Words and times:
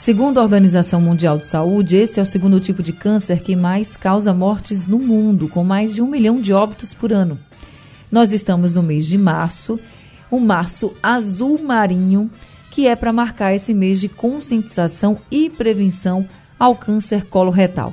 Segundo 0.00 0.38
a 0.38 0.42
Organização 0.42 0.98
Mundial 0.98 1.36
de 1.36 1.46
Saúde, 1.46 1.94
esse 1.94 2.18
é 2.18 2.22
o 2.22 2.26
segundo 2.26 2.58
tipo 2.58 2.82
de 2.82 2.90
câncer 2.90 3.40
que 3.40 3.54
mais 3.54 3.98
causa 3.98 4.32
mortes 4.32 4.86
no 4.86 4.98
mundo, 4.98 5.46
com 5.46 5.62
mais 5.62 5.94
de 5.94 6.00
um 6.00 6.06
milhão 6.06 6.40
de 6.40 6.54
óbitos 6.54 6.94
por 6.94 7.12
ano. 7.12 7.38
Nós 8.10 8.32
estamos 8.32 8.72
no 8.72 8.82
mês 8.82 9.06
de 9.06 9.18
março, 9.18 9.78
um 10.32 10.40
março 10.40 10.94
azul 11.02 11.62
marinho, 11.62 12.30
que 12.70 12.88
é 12.88 12.96
para 12.96 13.12
marcar 13.12 13.54
esse 13.54 13.74
mês 13.74 14.00
de 14.00 14.08
conscientização 14.08 15.18
e 15.30 15.50
prevenção 15.50 16.26
ao 16.58 16.74
câncer 16.74 17.26
coloretal. 17.26 17.92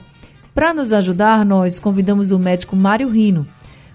Para 0.55 0.73
nos 0.73 0.93
ajudar, 0.93 1.45
nós 1.45 1.77
convidamos 1.77 2.31
o 2.31 2.39
médico 2.39 2.73
Mário 2.73 3.09
Rino. 3.09 3.45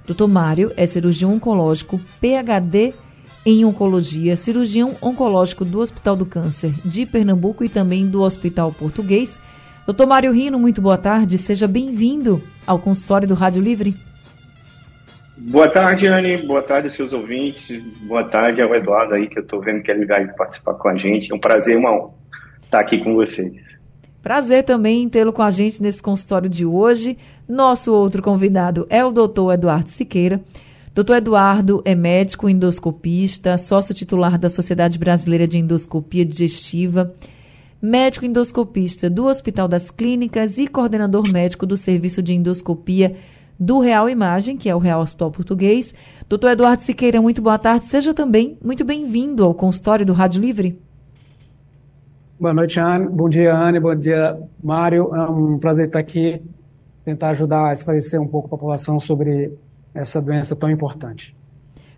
Dr. 0.06 0.27
Mário 0.27 0.70
é 0.77 0.87
cirurgião 0.87 1.33
oncológico, 1.33 1.98
PhD 2.20 2.92
em 3.45 3.65
Oncologia, 3.65 4.37
cirurgião 4.37 4.95
oncológico 5.03 5.65
do 5.65 5.81
Hospital 5.81 6.17
do 6.17 6.27
Câncer 6.27 6.73
de 6.85 7.05
Pernambuco 7.05 7.65
e 7.65 7.69
também 7.69 8.07
do 8.07 8.23
Hospital 8.23 8.73
Português. 8.73 9.41
Doutor 9.85 10.07
Mário 10.07 10.33
Rino, 10.33 10.59
muito 10.59 10.81
boa 10.81 10.97
tarde, 10.97 11.37
seja 11.39 11.67
bem-vindo 11.67 12.43
ao 12.67 12.79
consultório 12.79 13.27
do 13.27 13.34
Rádio 13.34 13.61
Livre. 13.61 13.95
Boa 15.37 15.69
tarde, 15.69 16.07
Anne, 16.07 16.37
boa 16.39 16.62
tarde 16.62 16.89
seus 16.91 17.12
ouvintes, 17.12 17.83
boa 18.03 18.23
tarde 18.23 18.62
ao 18.62 18.73
Eduardo 18.75 19.15
aí, 19.15 19.27
que 19.27 19.39
eu 19.39 19.43
estou 19.43 19.61
vendo 19.61 19.83
que 19.83 19.91
é 19.91 19.95
ligar 19.95 20.23
e 20.23 20.29
participar 20.37 20.75
com 20.75 20.89
a 20.89 20.97
gente. 20.97 21.33
É 21.33 21.34
um 21.34 21.41
prazer, 21.41 21.77
uma 21.77 21.93
honra 21.93 22.23
estar 22.73 22.81
aqui 22.81 22.99
com 22.99 23.15
vocês. 23.15 23.53
Prazer 24.23 24.62
também 24.62 25.09
tê-lo 25.09 25.33
com 25.33 25.43
a 25.43 25.51
gente 25.51 25.83
nesse 25.83 26.01
consultório 26.01 26.49
de 26.49 26.65
hoje. 26.65 27.19
Nosso 27.47 27.93
outro 27.93 28.23
convidado 28.23 28.87
é 28.89 29.05
o 29.05 29.11
doutor 29.11 29.53
Eduardo 29.53 29.91
Siqueira. 29.91 30.41
Doutor 30.95 31.17
Eduardo 31.17 31.81
é 31.87 31.95
médico 31.95 32.51
endoscopista, 32.51 33.57
sócio 33.57 33.95
titular 33.95 34.37
da 34.39 34.51
Sociedade 34.51 34.99
Brasileira 34.99 35.49
de 35.49 35.57
Endoscopia 35.57 36.23
Digestiva, 36.23 37.15
médico 37.81 38.27
endoscopista 38.27 39.09
do 39.09 39.25
Hospital 39.25 39.67
das 39.67 39.91
Clínicas 39.91 40.59
e 40.59 40.67
coordenador 40.67 41.27
médico 41.33 41.65
do 41.65 41.79
Serviço 41.79 42.23
de 42.23 42.34
Endoscopia 42.34 43.17
do 43.59 43.79
Real 43.79 44.07
Imagem, 44.07 44.59
que 44.59 44.69
é 44.69 44.75
o 44.75 44.79
Real 44.79 45.01
Hospital 45.01 45.31
Português. 45.31 45.95
Doutor 46.29 46.51
Eduardo 46.51 46.83
Siqueira, 46.83 47.23
muito 47.23 47.41
boa 47.41 47.59
tarde. 47.59 47.87
Seja 47.87 48.12
também 48.12 48.59
muito 48.62 48.84
bem-vindo 48.84 49.45
ao 49.45 49.55
consultório 49.55 50.05
do 50.05 50.12
Rádio 50.12 50.43
Livre. 50.43 50.79
Boa 52.39 52.53
noite, 52.53 52.79
Anne. 52.79 53.09
Bom 53.09 53.31
dia, 53.31 53.56
Anne. 53.56 53.81
Bom 53.81 53.95
dia, 53.95 54.39
Mário. 54.62 55.15
É 55.15 55.31
um 55.31 55.59
prazer 55.59 55.87
estar 55.87 56.01
aqui, 56.01 56.43
tentar 57.03 57.31
ajudar 57.31 57.71
a 57.71 57.73
esclarecer 57.73 58.21
um 58.21 58.29
pouco 58.29 58.49
a 58.49 58.51
população 58.51 59.01
sobre 59.01 59.56
essa 59.95 60.21
doença 60.21 60.57
tão 60.57 60.71
importante. 60.71 61.35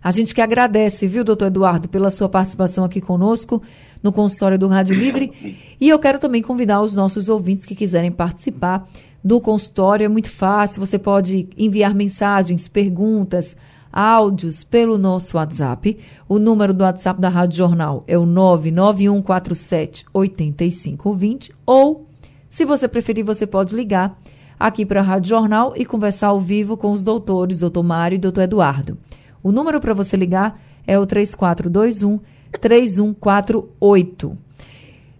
A 0.05 0.11
gente 0.11 0.35
que 0.35 0.41
agradece, 0.41 1.07
viu, 1.07 1.23
doutor 1.23 1.47
Eduardo, 1.47 1.89
pela 1.89 2.11
sua 2.11 2.29
participação 2.29 2.83
aqui 2.83 3.01
conosco 3.01 3.61
no 4.03 4.11
consultório 4.11 4.59
do 4.59 4.67
Rádio 4.67 4.95
Livre. 4.95 5.57
E 5.81 5.89
eu 5.89 5.97
quero 5.97 6.19
também 6.19 6.43
convidar 6.43 6.81
os 6.81 6.93
nossos 6.93 7.27
ouvintes 7.27 7.65
que 7.65 7.73
quiserem 7.73 8.11
participar 8.11 8.87
do 9.23 9.41
consultório. 9.41 10.05
É 10.05 10.07
muito 10.07 10.29
fácil, 10.29 10.79
você 10.79 10.99
pode 10.99 11.49
enviar 11.57 11.95
mensagens, 11.95 12.67
perguntas, 12.67 13.57
áudios 13.91 14.63
pelo 14.63 14.97
nosso 14.97 15.37
WhatsApp. 15.37 15.97
O 16.29 16.37
número 16.37 16.71
do 16.71 16.83
WhatsApp 16.83 17.19
da 17.19 17.29
Rádio 17.29 17.57
Jornal 17.57 18.03
é 18.05 18.15
o 18.15 18.27
99147 18.27 20.05
8520. 20.13 21.51
Ou, 21.65 22.05
se 22.47 22.63
você 22.63 22.87
preferir, 22.87 23.25
você 23.25 23.47
pode 23.47 23.73
ligar 23.73 24.15
aqui 24.59 24.85
para 24.85 24.99
a 24.99 25.03
Rádio 25.03 25.29
Jornal 25.29 25.73
e 25.75 25.85
conversar 25.85 26.27
ao 26.27 26.39
vivo 26.39 26.77
com 26.77 26.91
os 26.91 27.03
doutores, 27.03 27.59
doutor 27.59 27.83
Mário 27.83 28.15
e 28.15 28.19
doutor 28.19 28.41
Eduardo. 28.41 28.97
O 29.43 29.51
número 29.51 29.79
para 29.79 29.93
você 29.93 30.17
ligar 30.17 30.59
é 30.87 30.97
o 30.97 31.05
3421 31.05 32.19
3148. 32.59 34.37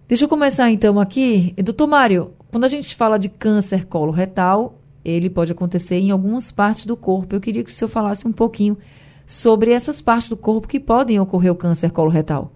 Deixa 0.08 0.24
eu 0.24 0.28
começar 0.28 0.70
então 0.70 0.98
aqui. 0.98 1.54
Doutor 1.58 1.86
Mário, 1.86 2.32
quando 2.50 2.64
a 2.64 2.68
gente 2.68 2.94
fala 2.94 3.18
de 3.18 3.28
câncer 3.28 3.84
coloretal, 3.84 4.78
ele 5.04 5.28
pode 5.28 5.52
acontecer 5.52 5.96
em 5.96 6.10
algumas 6.10 6.50
partes 6.50 6.86
do 6.86 6.96
corpo. 6.96 7.34
Eu 7.34 7.40
queria 7.40 7.62
que 7.62 7.70
o 7.70 7.72
senhor 7.72 7.88
falasse 7.88 8.26
um 8.26 8.32
pouquinho 8.32 8.78
sobre 9.26 9.72
essas 9.72 10.00
partes 10.00 10.28
do 10.28 10.36
corpo 10.36 10.68
que 10.68 10.80
podem 10.80 11.18
ocorrer 11.20 11.52
o 11.52 11.56
câncer 11.56 11.90
coloretal. 11.90 12.55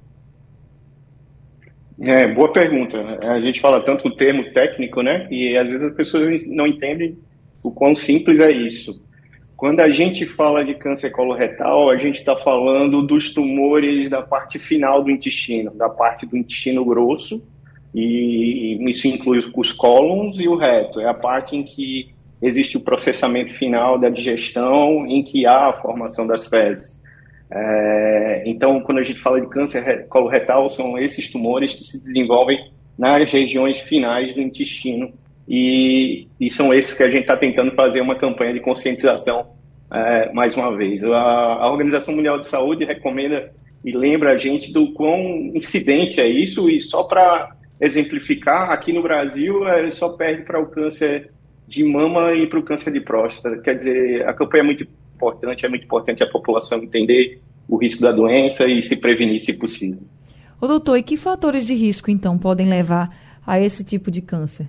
É, 2.01 2.27
boa 2.33 2.51
pergunta. 2.51 2.99
A 3.21 3.41
gente 3.41 3.61
fala 3.61 3.85
tanto 3.85 4.09
o 4.09 4.17
termo 4.17 4.51
técnico, 4.53 5.03
né? 5.03 5.29
E 5.31 5.57
às 5.57 5.69
vezes 5.69 5.83
as 5.83 5.95
pessoas 5.95 6.47
não 6.47 6.67
entendem 6.67 7.19
o 7.63 7.71
quão 7.71 7.95
simples 7.95 8.41
é 8.41 8.51
isso. 8.51 9.05
Quando 9.55 9.81
a 9.81 9.91
gente 9.91 10.25
fala 10.25 10.65
de 10.65 10.75
câncer 10.75 11.11
coloretal, 11.11 11.91
a 11.91 11.99
gente 11.99 12.21
está 12.21 12.35
falando 12.39 13.03
dos 13.03 13.35
tumores 13.35 14.09
da 14.09 14.23
parte 14.23 14.59
final 14.59 15.05
do 15.05 15.11
intestino, 15.11 15.71
da 15.73 15.91
parte 15.91 16.25
do 16.25 16.35
intestino 16.39 16.83
grosso, 16.83 17.47
e 17.95 18.79
isso 18.89 19.07
inclui 19.07 19.39
os 19.55 19.73
cólons 19.73 20.41
e 20.41 20.49
o 20.49 20.57
reto. 20.57 21.01
É 21.01 21.07
a 21.07 21.13
parte 21.13 21.55
em 21.55 21.63
que 21.63 22.15
existe 22.41 22.79
o 22.79 22.81
processamento 22.81 23.53
final 23.53 23.99
da 23.99 24.09
digestão, 24.09 25.07
em 25.07 25.23
que 25.23 25.45
há 25.45 25.69
a 25.69 25.75
formação 25.75 26.27
das 26.27 26.47
fezes. 26.47 26.99
É, 27.53 28.43
então, 28.47 28.81
quando 28.81 28.99
a 28.99 29.03
gente 29.03 29.19
fala 29.19 29.41
de 29.41 29.49
câncer 29.49 30.07
coloretal, 30.09 30.69
são 30.69 30.97
esses 30.99 31.29
tumores 31.29 31.75
que 31.75 31.83
se 31.83 31.99
desenvolvem 31.99 32.59
nas 32.97 33.33
regiões 33.33 33.81
finais 33.81 34.33
do 34.35 34.41
intestino 34.41 35.13
e, 35.49 36.29
e 36.39 36.49
são 36.51 36.73
esses 36.73 36.95
que 36.95 37.03
a 37.03 37.11
gente 37.11 37.23
está 37.23 37.37
tentando 37.37 37.75
fazer 37.75 38.01
uma 38.01 38.15
campanha 38.15 38.53
de 38.53 38.61
conscientização 38.61 39.49
é, 39.93 40.33
mais 40.33 40.57
uma 40.57 40.77
vez. 40.77 41.03
A, 41.05 41.11
a, 41.11 41.73
Organização 41.73 42.15
Mundial 42.15 42.39
de 42.39 42.47
Saúde 42.47 42.85
recomenda 42.85 43.51
e 43.85 43.91
lembra 43.91 44.33
a 44.33 44.39
gente 44.39 44.73
do 44.73 44.93
quão 44.93 45.19
incidente 45.55 46.21
é 46.21 46.29
isso 46.29 46.71
e 46.71 46.81
só 46.81 47.03
para 47.03 47.57
exemplificar, 47.81 48.71
aqui 48.71 48.93
no 48.93 49.03
Brasil 49.03 49.67
é, 49.67 49.91
só 49.91 50.11
perde 50.11 50.43
para 50.43 50.61
o 50.61 50.67
câncer 50.67 51.31
de 51.67 51.83
mama 51.83 52.33
e 52.35 52.47
para 52.47 52.59
o 52.59 52.63
câncer 52.63 52.93
de 52.93 53.01
próstata. 53.01 53.59
Quer 53.59 53.77
dizer, 53.77 54.29
a 54.29 54.35
campanha 54.35 54.63
é 54.63 54.67
muito 54.67 54.87
importante, 55.21 55.67
é 55.67 55.69
muito 55.69 55.85
importante 55.85 56.25
a 56.25 56.27
população 56.27 56.83
entender 56.83 57.41
o 57.69 57.77
risco 57.77 58.01
da 58.01 58.11
doença 58.11 58.67
e 58.67 58.81
se 58.81 58.97
prevenir 58.97 59.41
se 59.41 59.53
possível. 59.53 60.03
Ô 60.61 60.67
doutor, 60.67 60.97
e 60.97 61.03
que 61.03 61.17
fatores 61.17 61.67
de 61.67 61.75
risco, 61.75 62.11
então, 62.11 62.39
podem 62.39 62.69
levar 62.69 63.15
a 63.47 63.61
esse 63.61 63.85
tipo 63.85 64.11
de 64.11 64.23
câncer? 64.23 64.69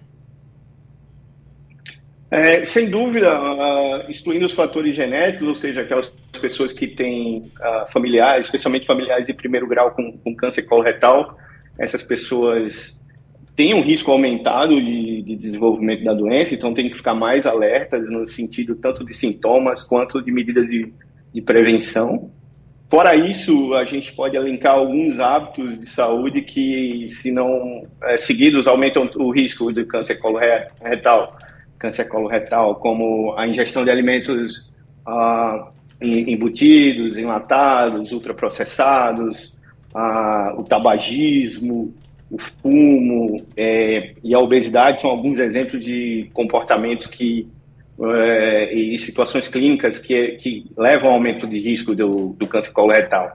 É, 2.29 2.63
sem 2.63 2.89
dúvida, 2.89 3.37
uh, 3.41 4.09
excluindo 4.09 4.45
os 4.45 4.53
fatores 4.53 4.95
genéticos, 4.95 5.47
ou 5.47 5.55
seja, 5.55 5.81
aquelas 5.81 6.07
pessoas 6.39 6.71
que 6.71 6.87
têm 6.87 7.51
uh, 7.59 7.91
familiares, 7.91 8.45
especialmente 8.45 8.85
familiares 8.85 9.25
de 9.25 9.33
primeiro 9.33 9.67
grau 9.67 9.91
com, 9.91 10.17
com 10.17 10.35
câncer 10.35 10.61
coloretal, 10.61 11.37
essas 11.77 12.01
pessoas 12.01 13.00
têm 13.61 13.75
um 13.75 13.81
risco 13.83 14.11
aumentado 14.11 14.81
de, 14.81 15.21
de, 15.21 15.35
desenvolvimento 15.35 16.03
da 16.03 16.15
doença, 16.15 16.55
então 16.55 16.73
tem 16.73 16.89
que 16.89 16.97
ficar 16.97 17.13
mais 17.13 17.45
alertas 17.45 18.09
no 18.09 18.27
sentido 18.27 18.73
tanto 18.73 19.05
de 19.05 19.13
sintomas 19.13 19.83
quanto 19.83 20.19
de 20.19 20.31
medidas 20.31 20.67
de, 20.67 20.91
de 21.31 21.41
prevenção. 21.43 22.31
Fora 22.89 23.15
isso, 23.15 23.75
a 23.75 23.85
gente 23.85 24.13
pode 24.13 24.35
elencar 24.35 24.73
alguns 24.73 25.19
hábitos 25.19 25.79
de 25.79 25.85
saúde 25.85 26.41
que, 26.41 27.05
se 27.07 27.29
não 27.29 27.83
é, 28.01 28.17
seguidos, 28.17 28.65
aumentam 28.65 29.07
o 29.17 29.29
risco 29.29 29.71
de 29.71 29.85
câncer 29.85 30.15
coloretal, 30.15 31.37
câncer 31.77 32.05
coloretal, 32.05 32.73
como 32.77 33.35
a 33.37 33.47
ingestão 33.47 33.85
de 33.85 33.91
alimentos 33.91 34.73
ah, 35.05 35.69
embutidos, 36.01 37.15
enlatados, 37.15 38.11
ultraprocessados, 38.11 39.55
ah, 39.93 40.55
o 40.57 40.63
tabagismo, 40.63 41.93
o 42.31 42.37
fumo 42.39 43.45
é, 43.57 44.13
e 44.23 44.33
a 44.33 44.39
obesidade 44.39 45.01
são 45.01 45.09
alguns 45.09 45.37
exemplos 45.37 45.83
de 45.83 46.29
comportamentos 46.33 47.07
que 47.07 47.47
é, 48.01 48.73
e 48.73 48.97
situações 48.97 49.49
clínicas 49.49 49.99
que, 49.99 50.29
que 50.37 50.71
levam 50.77 51.09
ao 51.09 51.15
aumento 51.15 51.45
de 51.45 51.59
risco 51.59 51.93
do, 51.93 52.29
do 52.39 52.47
câncer 52.47 52.71
coloretal. 52.71 53.31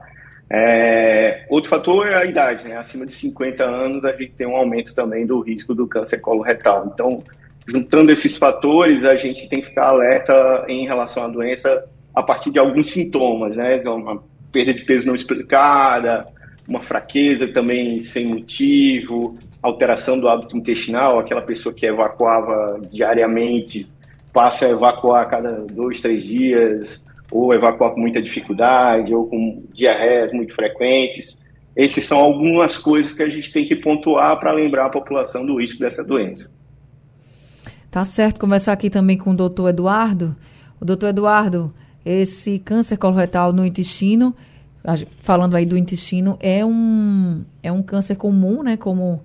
É, 0.48 1.44
outro 1.50 1.68
fator 1.68 2.06
é 2.06 2.14
a 2.14 2.24
idade, 2.24 2.64
né? 2.64 2.76
Acima 2.76 3.04
de 3.04 3.12
50 3.12 3.62
anos 3.64 4.04
a 4.04 4.12
gente 4.12 4.32
tem 4.32 4.46
um 4.46 4.56
aumento 4.56 4.94
também 4.94 5.26
do 5.26 5.40
risco 5.40 5.74
do 5.74 5.86
câncer 5.86 6.18
coloretal. 6.18 6.90
Então, 6.92 7.22
juntando 7.66 8.10
esses 8.10 8.36
fatores, 8.36 9.04
a 9.04 9.16
gente 9.16 9.48
tem 9.48 9.60
que 9.60 9.68
ficar 9.68 9.90
alerta 9.90 10.64
em 10.68 10.86
relação 10.86 11.24
à 11.24 11.28
doença 11.28 11.84
a 12.14 12.22
partir 12.22 12.50
de 12.50 12.58
alguns 12.58 12.90
sintomas, 12.90 13.54
né? 13.54 13.76
Uma 13.84 14.22
perda 14.50 14.72
de 14.72 14.84
peso 14.84 15.06
não 15.06 15.14
explicada, 15.14 16.26
uma 16.68 16.82
fraqueza 16.82 17.46
também 17.48 18.00
sem 18.00 18.26
motivo, 18.26 19.36
alteração 19.62 20.18
do 20.18 20.28
hábito 20.28 20.56
intestinal, 20.56 21.18
aquela 21.18 21.42
pessoa 21.42 21.74
que 21.74 21.86
evacuava 21.86 22.80
diariamente 22.90 23.86
passa 24.32 24.66
a 24.66 24.70
evacuar 24.70 25.22
a 25.22 25.26
cada 25.26 25.52
dois, 25.64 26.00
três 26.00 26.22
dias, 26.24 27.04
ou 27.30 27.54
evacuar 27.54 27.92
com 27.92 28.00
muita 28.00 28.20
dificuldade, 28.20 29.14
ou 29.14 29.26
com 29.26 29.58
diarreias 29.72 30.32
muito 30.32 30.54
frequentes. 30.54 31.36
Essas 31.74 32.04
são 32.04 32.18
algumas 32.18 32.76
coisas 32.78 33.12
que 33.12 33.22
a 33.22 33.28
gente 33.28 33.52
tem 33.52 33.64
que 33.64 33.76
pontuar 33.76 34.38
para 34.38 34.52
lembrar 34.52 34.86
a 34.86 34.90
população 34.90 35.44
do 35.44 35.58
risco 35.58 35.78
dessa 35.80 36.02
doença. 36.02 36.50
Tá 37.90 38.04
certo. 38.04 38.40
Conversar 38.40 38.72
aqui 38.72 38.90
também 38.90 39.16
com 39.16 39.30
o 39.30 39.36
doutor 39.36 39.70
Eduardo. 39.70 40.36
O 40.80 40.84
doutor 40.84 41.08
Eduardo, 41.08 41.72
esse 42.04 42.58
câncer 42.58 42.98
coloretal 42.98 43.52
no 43.52 43.64
intestino, 43.64 44.34
falando 45.18 45.56
aí 45.56 45.66
do 45.66 45.76
intestino, 45.76 46.36
é 46.40 46.64
um, 46.64 47.44
é 47.62 47.72
um 47.72 47.82
câncer 47.82 48.16
comum, 48.16 48.62
né? 48.62 48.76
Como 48.76 49.20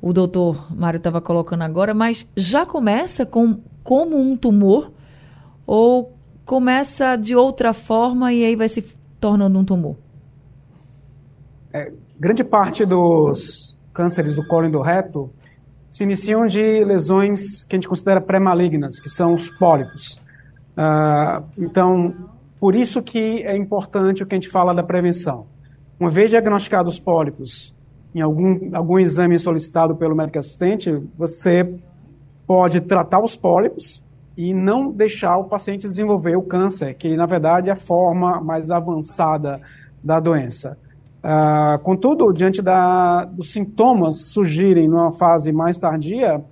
o 0.00 0.12
doutor 0.12 0.74
Mário 0.74 0.98
estava 0.98 1.20
colocando 1.20 1.62
agora, 1.62 1.94
mas 1.94 2.28
já 2.36 2.66
começa 2.66 3.24
com, 3.24 3.60
como 3.82 4.18
um 4.18 4.36
tumor 4.36 4.92
ou 5.66 6.12
começa 6.44 7.16
de 7.16 7.34
outra 7.34 7.72
forma 7.72 8.32
e 8.32 8.44
aí 8.44 8.56
vai 8.56 8.68
se 8.68 8.82
tornando 9.20 9.58
um 9.58 9.64
tumor? 9.64 9.96
É, 11.72 11.92
grande 12.18 12.44
parte 12.44 12.84
dos 12.84 13.78
cânceres 13.92 14.36
do 14.36 14.46
colo 14.46 14.66
e 14.66 14.70
do 14.70 14.82
reto 14.82 15.30
se 15.88 16.02
iniciam 16.02 16.44
de 16.46 16.84
lesões 16.84 17.62
que 17.62 17.74
a 17.74 17.78
gente 17.78 17.88
considera 17.88 18.20
pré-malignas, 18.20 18.98
que 18.98 19.08
são 19.08 19.32
os 19.32 19.48
pólipos. 19.48 20.20
Uh, 20.76 21.44
então, 21.56 22.12
por 22.64 22.74
isso 22.74 23.02
que 23.02 23.42
é 23.42 23.54
importante 23.54 24.22
o 24.22 24.26
que 24.26 24.34
a 24.34 24.38
gente 24.38 24.48
fala 24.48 24.72
da 24.72 24.82
prevenção. 24.82 25.44
Uma 26.00 26.08
vez 26.08 26.30
diagnosticados 26.30 26.94
os 26.94 26.98
pólipos, 26.98 27.74
em 28.14 28.22
algum, 28.22 28.74
algum 28.74 28.98
exame 28.98 29.38
solicitado 29.38 29.94
pelo 29.94 30.16
médico 30.16 30.38
assistente, 30.38 30.90
você 31.14 31.74
pode 32.46 32.80
tratar 32.80 33.22
os 33.22 33.36
pólipos 33.36 34.02
e 34.34 34.54
não 34.54 34.90
deixar 34.90 35.36
o 35.36 35.44
paciente 35.44 35.82
desenvolver 35.82 36.36
o 36.36 36.42
câncer, 36.42 36.94
que 36.94 37.14
na 37.14 37.26
verdade 37.26 37.68
é 37.68 37.74
a 37.74 37.76
forma 37.76 38.40
mais 38.40 38.70
avançada 38.70 39.60
da 40.02 40.18
doença. 40.18 40.78
Uh, 41.22 41.78
contudo, 41.80 42.32
diante 42.32 42.62
da, 42.62 43.26
dos 43.26 43.52
sintomas 43.52 44.28
surgirem 44.28 44.88
numa 44.88 45.12
fase 45.12 45.52
mais 45.52 45.78
tardia, 45.78 46.42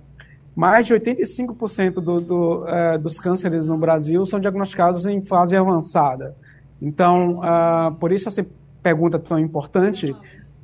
mais 0.55 0.85
de 0.85 0.93
85% 0.93 1.93
do, 1.95 2.21
do, 2.21 2.63
uh, 2.63 2.99
dos 2.99 3.19
cânceres 3.19 3.67
no 3.67 3.77
Brasil 3.77 4.25
são 4.25 4.39
diagnosticados 4.39 5.05
em 5.05 5.21
fase 5.21 5.55
avançada. 5.55 6.35
Então, 6.81 7.39
uh, 7.39 7.93
por 7.95 8.11
isso 8.11 8.27
essa 8.27 8.45
pergunta 8.81 9.17
é 9.17 9.19
tão 9.19 9.39
importante, 9.39 10.15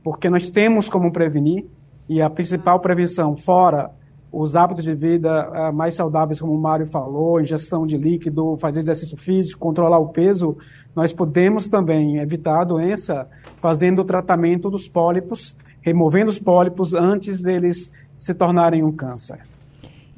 porque 0.03 0.29
nós 0.29 0.51
temos 0.51 0.89
como 0.89 1.11
prevenir, 1.11 1.65
e 2.07 2.21
a 2.21 2.29
principal 2.29 2.79
prevenção, 2.79 3.35
fora 3.35 3.91
os 4.31 4.55
hábitos 4.55 4.83
de 4.83 4.93
vida 4.93 5.49
uh, 5.49 5.73
mais 5.73 5.95
saudáveis, 5.95 6.39
como 6.39 6.53
o 6.53 6.61
Mário 6.61 6.85
falou, 6.85 7.41
ingestão 7.41 7.87
de 7.87 7.97
líquido, 7.97 8.57
fazer 8.57 8.79
exercício 8.81 9.17
físico, 9.17 9.59
controlar 9.59 9.97
o 9.97 10.09
peso, 10.09 10.55
nós 10.95 11.11
podemos 11.11 11.67
também 11.67 12.17
evitar 12.17 12.61
a 12.61 12.63
doença 12.63 13.27
fazendo 13.59 14.03
o 14.03 14.05
tratamento 14.05 14.69
dos 14.69 14.87
pólipos, 14.87 15.55
removendo 15.81 16.29
os 16.29 16.37
pólipos 16.37 16.93
antes 16.93 17.41
deles 17.41 17.91
se 18.17 18.33
tornarem 18.33 18.83
um 18.83 18.91
câncer. 18.91 19.39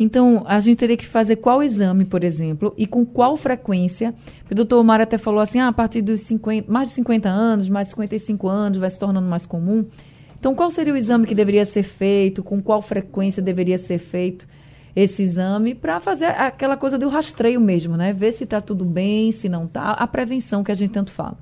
Então, 0.03 0.41
a 0.47 0.59
gente 0.59 0.79
teria 0.79 0.97
que 0.97 1.05
fazer 1.05 1.35
qual 1.35 1.61
exame, 1.61 2.05
por 2.05 2.23
exemplo, 2.23 2.73
e 2.75 2.87
com 2.87 3.05
qual 3.05 3.37
frequência? 3.37 4.15
o 4.49 4.55
doutor 4.55 4.83
Mário 4.83 5.03
até 5.03 5.15
falou 5.15 5.39
assim, 5.39 5.59
ah, 5.59 5.67
a 5.67 5.71
partir 5.71 6.01
dos 6.01 6.21
50, 6.21 6.71
mais 6.71 6.87
de 6.87 6.95
50 6.95 7.29
anos, 7.29 7.69
mais 7.69 7.85
de 7.85 7.91
55 7.91 8.47
anos, 8.47 8.79
vai 8.79 8.89
se 8.89 8.97
tornando 8.97 9.27
mais 9.27 9.45
comum. 9.45 9.85
Então, 10.39 10.55
qual 10.55 10.71
seria 10.71 10.91
o 10.91 10.97
exame 10.97 11.27
que 11.27 11.35
deveria 11.35 11.63
ser 11.65 11.83
feito? 11.83 12.41
Com 12.41 12.59
qual 12.63 12.81
frequência 12.81 13.43
deveria 13.43 13.77
ser 13.77 13.99
feito 13.99 14.47
esse 14.95 15.21
exame? 15.21 15.75
Para 15.75 15.99
fazer 15.99 16.25
aquela 16.25 16.75
coisa 16.75 16.97
do 16.97 17.07
rastreio 17.07 17.61
mesmo, 17.61 17.95
né? 17.95 18.11
Ver 18.11 18.31
se 18.31 18.43
está 18.43 18.59
tudo 18.59 18.83
bem, 18.83 19.31
se 19.31 19.47
não 19.47 19.65
está. 19.65 19.91
A 19.91 20.07
prevenção 20.07 20.63
que 20.63 20.71
a 20.71 20.75
gente 20.75 20.93
tanto 20.93 21.11
fala. 21.11 21.37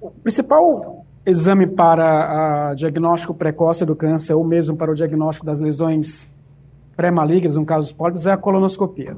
O 0.00 0.10
principal 0.10 1.06
exame 1.24 1.68
para 1.68 2.74
diagnóstico 2.74 3.32
precoce 3.32 3.86
do 3.86 3.94
câncer, 3.94 4.34
ou 4.34 4.42
mesmo 4.42 4.76
para 4.76 4.90
o 4.90 4.94
diagnóstico 4.96 5.46
das 5.46 5.60
lesões 5.60 6.26
pré-malignas, 6.98 7.54
no 7.54 7.64
caso 7.64 7.86
dos 7.86 7.92
pólipos, 7.92 8.26
é 8.26 8.32
a 8.32 8.36
colonoscopia. 8.36 9.16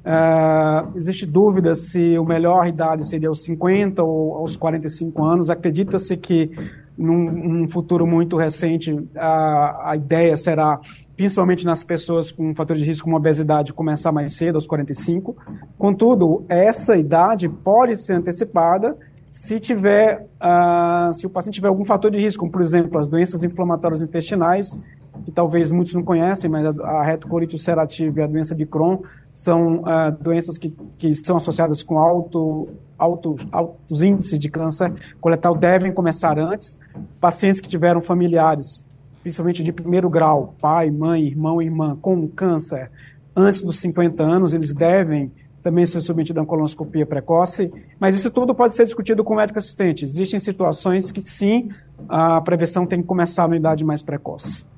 Uh, 0.00 0.96
existe 0.96 1.24
dúvida 1.24 1.76
se 1.76 2.18
o 2.18 2.24
melhor 2.24 2.66
idade 2.66 3.06
seria 3.06 3.28
aos 3.28 3.44
50 3.44 4.02
ou 4.02 4.38
aos 4.38 4.56
45 4.56 5.22
anos. 5.22 5.48
Acredita-se 5.48 6.16
que 6.16 6.50
num, 6.98 7.30
num, 7.30 7.68
futuro 7.68 8.04
muito 8.04 8.36
recente 8.36 8.98
a, 9.14 9.90
a 9.90 9.96
ideia 9.96 10.34
será, 10.34 10.80
principalmente 11.16 11.64
nas 11.64 11.84
pessoas 11.84 12.32
com 12.32 12.52
fatores 12.52 12.82
de 12.82 12.88
risco 12.88 13.04
como 13.04 13.16
obesidade, 13.16 13.72
começar 13.72 14.10
mais 14.10 14.32
cedo, 14.32 14.56
aos 14.56 14.66
45. 14.66 15.36
Contudo, 15.78 16.44
essa 16.48 16.96
idade 16.96 17.48
pode 17.48 17.96
ser 18.02 18.14
antecipada 18.14 18.96
se 19.30 19.60
tiver, 19.60 20.26
uh, 20.42 21.12
se 21.12 21.24
o 21.24 21.30
paciente 21.30 21.54
tiver 21.54 21.68
algum 21.68 21.84
fator 21.84 22.10
de 22.10 22.18
risco, 22.18 22.40
como 22.40 22.50
por 22.50 22.60
exemplo 22.60 22.98
as 22.98 23.06
doenças 23.06 23.44
inflamatórias 23.44 24.02
intestinais, 24.02 24.82
que 25.24 25.30
talvez 25.30 25.70
muitos 25.70 25.94
não 25.94 26.02
conhecem, 26.02 26.50
mas 26.50 26.66
a, 26.66 27.02
retocolite 27.02 27.54
ulcerativa 27.54 28.20
e 28.20 28.22
a 28.22 28.26
doença 28.26 28.54
de 28.54 28.66
Crohn 28.66 28.98
são 29.34 29.78
uh, 29.78 30.12
doenças 30.20 30.58
que, 30.58 30.74
que 30.98 31.14
são 31.14 31.36
associadas 31.36 31.82
com 31.82 31.98
alto, 31.98 32.68
alto, 32.98 33.36
altos 33.50 34.02
índices 34.02 34.38
de 34.38 34.48
câncer 34.48 34.92
coletal, 35.20 35.56
devem 35.56 35.92
começar 35.92 36.38
antes. 36.38 36.78
Pacientes 37.20 37.60
que 37.60 37.68
tiveram 37.68 38.00
familiares, 38.00 38.84
principalmente 39.22 39.62
de 39.62 39.72
primeiro 39.72 40.08
grau, 40.10 40.54
pai, 40.60 40.90
mãe, 40.90 41.26
irmão, 41.26 41.60
irmã, 41.60 41.96
com 42.00 42.26
câncer, 42.28 42.90
antes 43.34 43.62
dos 43.62 43.78
50 43.80 44.22
anos, 44.22 44.52
eles 44.52 44.74
devem 44.74 45.30
também 45.62 45.84
ser 45.84 46.00
submetidos 46.00 46.38
a 46.38 46.40
uma 46.40 46.46
colonoscopia 46.46 47.04
precoce, 47.04 47.70
mas 47.98 48.16
isso 48.16 48.30
tudo 48.30 48.54
pode 48.54 48.72
ser 48.72 48.84
discutido 48.84 49.22
com 49.22 49.34
o 49.34 49.36
médico 49.36 49.58
assistente. 49.58 50.04
Existem 50.04 50.40
situações 50.40 51.12
que 51.12 51.20
sim, 51.20 51.68
a 52.08 52.40
prevenção 52.40 52.86
tem 52.86 53.00
que 53.02 53.06
começar 53.06 53.46
na 53.48 53.56
idade 53.56 53.84
mais 53.84 54.02
precoce. 54.02 54.69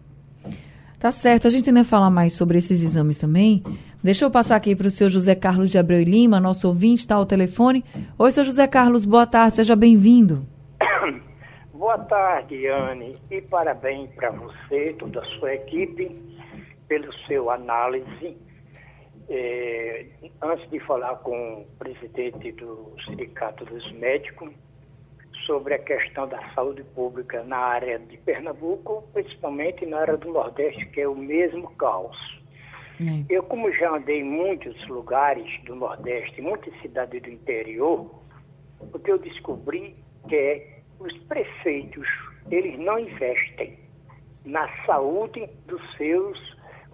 Tá 1.03 1.11
certo. 1.11 1.49
A 1.49 1.51
gente 1.51 1.69
ainda 1.69 1.83
falar 1.83 2.11
mais 2.11 2.33
sobre 2.33 2.59
esses 2.59 2.81
exames 2.81 3.19
também. 3.19 3.61
Deixa 4.05 4.25
eu 4.25 4.31
passar 4.31 4.55
aqui 4.55 4.77
para 4.77 4.87
o 4.87 4.91
seu 4.91 5.09
José 5.09 5.35
Carlos 5.35 5.69
de 5.69 5.77
Abreu 5.77 6.01
e 6.01 6.05
Lima, 6.05 6.39
nosso 6.39 6.69
ouvinte, 6.69 7.01
está 7.01 7.17
ao 7.17 7.27
telefone. 7.27 7.85
Oi, 8.17 8.31
seu 8.31 8.45
José 8.45 8.69
Carlos, 8.69 9.05
boa 9.05 9.27
tarde, 9.27 9.57
seja 9.57 9.75
bem-vindo. 9.75 10.47
Boa 11.75 11.99
tarde, 11.99 12.69
Anne, 12.69 13.17
e 13.29 13.41
parabéns 13.41 14.09
para 14.15 14.31
você, 14.31 14.95
toda 15.01 15.19
a 15.19 15.25
sua 15.25 15.55
equipe, 15.55 16.17
pelo 16.87 17.13
seu 17.27 17.51
análise. 17.51 18.37
É, 19.29 20.07
antes 20.41 20.71
de 20.71 20.79
falar 20.87 21.17
com 21.17 21.63
o 21.63 21.67
presidente 21.81 22.53
do 22.53 22.95
Sindicato 23.05 23.65
dos 23.65 23.91
Médicos, 23.95 24.53
sobre 25.47 25.75
a 25.75 25.79
questão 25.79 26.29
da 26.29 26.41
saúde 26.55 26.83
pública 26.95 27.43
na 27.45 27.57
área 27.57 27.99
de 27.99 28.17
Pernambuco, 28.19 29.09
principalmente 29.13 29.85
na 29.87 29.99
área 30.01 30.17
do 30.17 30.33
Nordeste, 30.33 30.87
que 30.87 31.01
é 31.01 31.09
o 31.09 31.15
mesmo 31.15 31.75
caos. 31.77 32.17
É. 33.01 33.25
Eu, 33.29 33.43
como 33.43 33.73
já 33.73 33.97
andei 33.97 34.21
em 34.21 34.25
muitos 34.25 34.87
lugares 34.89 35.47
do 35.65 35.75
Nordeste, 35.75 36.41
muitas 36.41 36.73
cidades 36.81 37.21
do 37.23 37.31
interior, 37.31 38.11
o 38.81 38.99
que 38.99 39.11
eu 39.11 39.19
descobri 39.19 39.97
que 40.29 40.37
é 40.37 40.79
os 40.99 41.17
prefeitos, 41.25 42.07
eles 42.51 42.79
não 42.79 42.99
investem 42.99 43.79
na 44.45 44.69
saúde 44.87 45.49
dos 45.67 45.83
seus 45.97 46.39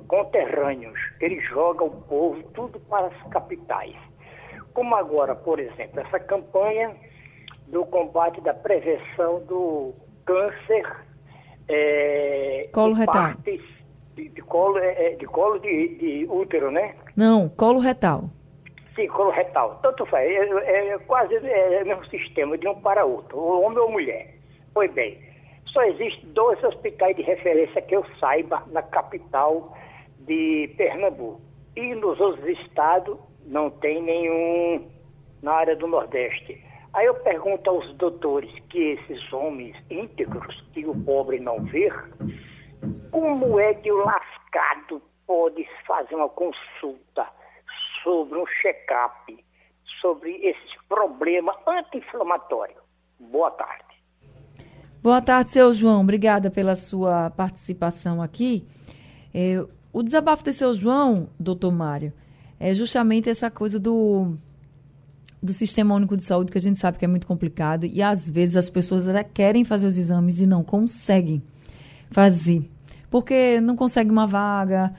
conterrâneos. 0.06 0.98
Eles 1.20 1.44
jogam 1.48 1.88
o 1.88 2.02
povo 2.02 2.42
tudo 2.54 2.80
para 2.80 3.06
as 3.06 3.22
capitais. 3.30 3.96
Como 4.72 4.94
agora, 4.94 5.34
por 5.34 5.58
exemplo, 5.58 6.00
essa 6.00 6.20
campanha 6.20 6.94
do 7.70 7.84
combate 7.86 8.40
da 8.40 8.54
prevenção 8.54 9.40
do 9.46 9.94
câncer 10.24 11.08
é, 11.68 12.68
colo 12.72 12.94
retal. 12.94 13.34
De, 13.44 14.28
de, 14.28 14.42
colo, 14.42 14.78
é, 14.78 15.12
é, 15.12 15.16
de 15.16 15.26
colo 15.26 15.58
de, 15.58 15.88
de, 15.96 16.26
útero, 16.28 16.70
né? 16.70 16.94
Não, 17.14 17.48
colo 17.50 17.78
retal. 17.78 18.30
Sim, 18.96 19.06
colo 19.08 19.30
retal. 19.30 19.78
Tanto 19.82 20.06
faz, 20.06 20.28
é, 20.28 20.88
é 20.88 20.98
quase 21.06 21.34
é, 21.36 21.82
o 21.82 21.86
mesmo 21.86 22.06
sistema 22.06 22.56
de 22.56 22.66
um 22.66 22.80
para 22.80 23.04
outro, 23.04 23.38
homem 23.38 23.78
ou 23.78 23.92
mulher. 23.92 24.34
Pois 24.72 24.92
bem, 24.92 25.18
só 25.66 25.82
existem 25.82 26.30
dois 26.30 26.62
hospitais 26.64 27.14
de 27.14 27.22
referência 27.22 27.82
que 27.82 27.94
eu 27.94 28.04
saiba 28.18 28.62
na 28.68 28.82
capital 28.82 29.76
de 30.20 30.72
Pernambuco. 30.76 31.40
E 31.76 31.94
nos 31.94 32.18
outros 32.18 32.44
estados 32.60 33.16
não 33.46 33.70
tem 33.70 34.02
nenhum 34.02 34.88
na 35.42 35.52
área 35.52 35.76
do 35.76 35.86
Nordeste. 35.86 36.60
Aí 36.94 37.06
eu 37.06 37.14
pergunto 37.16 37.68
aos 37.68 37.92
doutores 37.96 38.50
que 38.70 38.78
esses 38.78 39.32
homens 39.32 39.76
íntegros, 39.90 40.64
que 40.72 40.86
o 40.86 40.94
pobre 41.04 41.38
não 41.38 41.64
vê, 41.64 41.92
como 43.10 43.58
é 43.58 43.74
que 43.74 43.90
o 43.92 44.04
lascado 44.04 45.02
pode 45.26 45.66
fazer 45.86 46.14
uma 46.14 46.28
consulta 46.28 47.26
sobre 48.02 48.38
um 48.38 48.46
check-up, 48.62 49.44
sobre 50.00 50.30
esse 50.36 50.78
problema 50.88 51.54
anti-inflamatório? 51.66 52.76
Boa 53.18 53.50
tarde. 53.50 53.84
Boa 55.02 55.20
tarde, 55.20 55.50
seu 55.50 55.72
João. 55.72 56.00
Obrigada 56.00 56.50
pela 56.50 56.74
sua 56.74 57.30
participação 57.30 58.22
aqui. 58.22 58.66
É, 59.34 59.64
o 59.92 60.02
desabafo 60.02 60.44
do 60.44 60.52
seu 60.52 60.72
João, 60.72 61.28
doutor 61.38 61.70
Mário, 61.70 62.12
é 62.58 62.72
justamente 62.72 63.28
essa 63.28 63.50
coisa 63.50 63.78
do, 63.78 64.36
do 65.42 65.52
Sistema 65.52 65.94
Único 65.94 66.16
de 66.16 66.24
Saúde, 66.24 66.50
que 66.50 66.58
a 66.58 66.60
gente 66.60 66.78
sabe 66.78 66.98
que 66.98 67.04
é 67.04 67.08
muito 67.08 67.26
complicado, 67.26 67.84
e 67.84 68.02
às 68.02 68.30
vezes 68.30 68.56
as 68.56 68.68
pessoas 68.68 69.08
até 69.08 69.22
querem 69.22 69.64
fazer 69.64 69.86
os 69.86 69.96
exames 69.96 70.40
e 70.40 70.46
não 70.46 70.62
conseguem 70.64 71.42
fazer. 72.10 72.62
Porque 73.10 73.60
não 73.60 73.76
consegue 73.76 74.10
uma 74.10 74.26
vaga, 74.26 74.92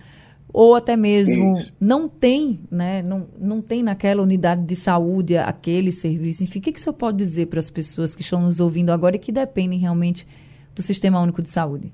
ou 0.52 0.76
até 0.76 0.96
mesmo 0.96 1.60
Isso. 1.60 1.74
não 1.80 2.10
tem, 2.10 2.60
né, 2.72 3.02
não, 3.04 3.28
não 3.40 3.62
tem 3.62 3.84
naquela 3.84 4.24
unidade 4.24 4.64
de 4.66 4.76
saúde 4.76 5.38
aquele 5.38 5.92
serviço. 5.92 6.44
Enfim, 6.44 6.60
o 6.60 6.62
que, 6.62 6.72
que 6.72 6.80
o 6.80 6.82
senhor 6.82 6.96
pode 6.96 7.18
dizer 7.18 7.48
para 7.48 7.60
as 7.60 7.70
pessoas 7.70 8.16
que 8.16 8.22
estão 8.22 8.42
nos 8.42 8.60
ouvindo 8.60 8.92
agora 8.92 9.16
e 9.16 9.20
que 9.20 9.32
dependem 9.32 9.78
realmente 9.78 10.28
do 10.74 10.82
Sistema 10.82 11.22
Único 11.22 11.42
de 11.42 11.50
Saúde? 11.50 11.92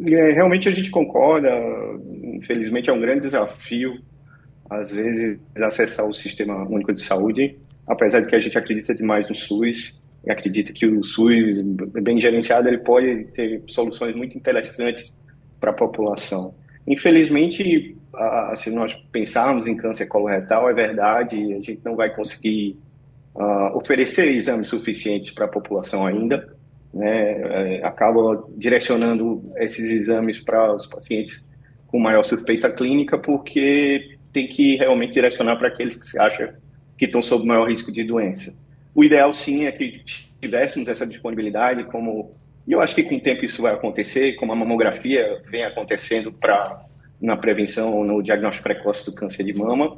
É, 0.00 0.32
realmente 0.32 0.68
a 0.68 0.72
gente 0.72 0.90
concorda, 0.90 1.50
infelizmente 2.22 2.88
é 2.88 2.92
um 2.92 3.00
grande 3.00 3.22
desafio, 3.22 4.00
às 4.68 4.92
vezes, 4.92 5.38
acessar 5.56 6.06
o 6.06 6.14
Sistema 6.14 6.66
Único 6.68 6.92
de 6.92 7.02
Saúde, 7.02 7.56
apesar 7.86 8.20
de 8.20 8.28
que 8.28 8.36
a 8.36 8.40
gente 8.40 8.56
acredita 8.56 8.94
demais 8.94 9.28
no 9.28 9.34
SUS, 9.34 9.98
e 10.24 10.30
acredita 10.30 10.72
que 10.72 10.86
o 10.86 11.02
SUS, 11.02 11.62
bem 12.02 12.20
gerenciado, 12.20 12.68
ele 12.68 12.78
pode 12.78 13.24
ter 13.34 13.62
soluções 13.68 14.14
muito 14.14 14.36
interessantes 14.36 15.14
para 15.60 15.70
a 15.70 15.74
população. 15.74 16.54
Infelizmente, 16.86 17.96
se 18.56 18.70
nós 18.70 18.94
pensarmos 19.12 19.66
em 19.66 19.76
câncer 19.76 20.06
coloretal, 20.06 20.68
é 20.68 20.74
verdade, 20.74 21.36
a 21.52 21.60
gente 21.60 21.80
não 21.84 21.94
vai 21.94 22.14
conseguir 22.14 22.76
uh, 23.34 23.76
oferecer 23.76 24.26
exames 24.28 24.68
suficientes 24.68 25.30
para 25.30 25.44
a 25.44 25.48
população 25.48 26.06
ainda, 26.06 26.56
né, 26.92 27.76
é, 27.78 27.86
acaba 27.86 28.44
direcionando 28.56 29.52
esses 29.56 29.90
exames 29.90 30.40
para 30.40 30.74
os 30.74 30.86
pacientes 30.86 31.44
com 31.86 31.98
maior 31.98 32.22
suspeita 32.22 32.70
clínica, 32.70 33.18
porque 33.18 34.17
tem 34.32 34.46
que 34.46 34.76
realmente 34.76 35.12
direcionar 35.12 35.56
para 35.56 35.68
aqueles 35.68 35.96
que 35.96 36.06
se 36.06 36.18
acham 36.18 36.50
que 36.96 37.04
estão 37.04 37.22
sob 37.22 37.46
maior 37.46 37.68
risco 37.68 37.92
de 37.92 38.04
doença. 38.04 38.54
O 38.94 39.04
ideal, 39.04 39.32
sim, 39.32 39.66
é 39.66 39.72
que 39.72 40.02
tivéssemos 40.40 40.88
essa 40.88 41.06
disponibilidade, 41.06 41.84
como 41.84 42.34
e 42.68 42.72
eu 42.72 42.82
acho 42.82 42.94
que 42.94 43.02
com 43.02 43.16
o 43.16 43.20
tempo 43.20 43.46
isso 43.46 43.62
vai 43.62 43.72
acontecer, 43.72 44.34
como 44.34 44.52
a 44.52 44.56
mamografia 44.56 45.40
vem 45.50 45.64
acontecendo 45.64 46.30
para 46.30 46.84
na 47.18 47.34
prevenção, 47.34 48.04
no 48.04 48.22
diagnóstico 48.22 48.64
precoce 48.64 49.06
do 49.06 49.12
câncer 49.12 49.42
de 49.42 49.54
mama, 49.54 49.96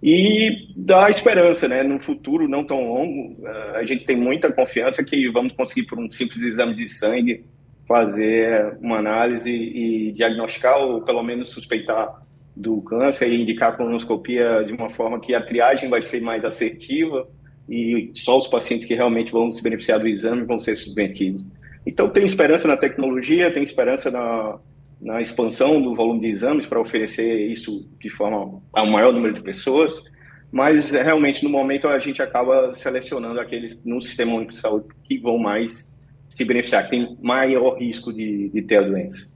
e 0.00 0.68
dá 0.76 1.10
esperança, 1.10 1.66
né? 1.66 1.82
No 1.82 1.98
futuro 1.98 2.46
não 2.46 2.64
tão 2.64 2.86
longo, 2.86 3.36
eh, 3.44 3.72
a 3.74 3.84
gente 3.84 4.04
tem 4.04 4.16
muita 4.16 4.52
confiança 4.52 5.02
que 5.02 5.28
vamos 5.30 5.54
conseguir, 5.54 5.86
por 5.86 5.98
um 5.98 6.08
simples 6.10 6.44
exame 6.44 6.74
de 6.74 6.88
sangue, 6.88 7.44
fazer 7.88 8.78
uma 8.80 8.98
análise 8.98 9.50
e 9.50 10.12
diagnosticar 10.12 10.78
ou 10.78 11.02
pelo 11.02 11.22
menos 11.22 11.50
suspeitar 11.50 12.22
do 12.56 12.80
câncer 12.82 13.28
e 13.28 13.42
indicar 13.42 13.70
a 13.70 13.76
colonoscopia 13.76 14.64
de 14.64 14.72
uma 14.72 14.88
forma 14.90 15.20
que 15.20 15.34
a 15.34 15.40
triagem 15.40 15.88
vai 15.88 16.02
ser 16.02 16.20
mais 16.20 16.44
assertiva 16.44 17.28
e 17.68 18.10
só 18.14 18.38
os 18.38 18.46
pacientes 18.46 18.86
que 18.86 18.94
realmente 18.94 19.32
vão 19.32 19.50
se 19.50 19.62
beneficiar 19.62 19.98
do 19.98 20.06
exame 20.06 20.44
vão 20.44 20.60
ser 20.60 20.76
submetidos. 20.76 21.44
Então, 21.86 22.08
tem 22.08 22.24
esperança 22.24 22.68
na 22.68 22.76
tecnologia, 22.76 23.52
tem 23.52 23.62
esperança 23.62 24.10
na, 24.10 24.58
na 25.00 25.20
expansão 25.20 25.80
do 25.80 25.94
volume 25.94 26.20
de 26.20 26.28
exames 26.28 26.66
para 26.66 26.80
oferecer 26.80 27.50
isso 27.50 27.88
de 28.00 28.08
forma 28.08 28.62
a 28.72 28.82
um 28.82 28.90
maior 28.90 29.12
número 29.12 29.34
de 29.34 29.42
pessoas, 29.42 30.02
mas 30.50 30.90
realmente 30.90 31.42
no 31.42 31.50
momento 31.50 31.88
a 31.88 31.98
gente 31.98 32.22
acaba 32.22 32.72
selecionando 32.74 33.40
aqueles 33.40 33.82
no 33.84 34.00
sistema 34.00 34.34
único 34.34 34.52
de 34.52 34.58
saúde 34.58 34.86
que 35.02 35.18
vão 35.18 35.36
mais 35.36 35.86
se 36.30 36.44
beneficiar, 36.44 36.84
que 36.84 36.90
tem 36.90 37.18
maior 37.20 37.76
risco 37.76 38.12
de, 38.12 38.48
de 38.48 38.62
ter 38.62 38.78
a 38.78 38.82
doença. 38.82 39.28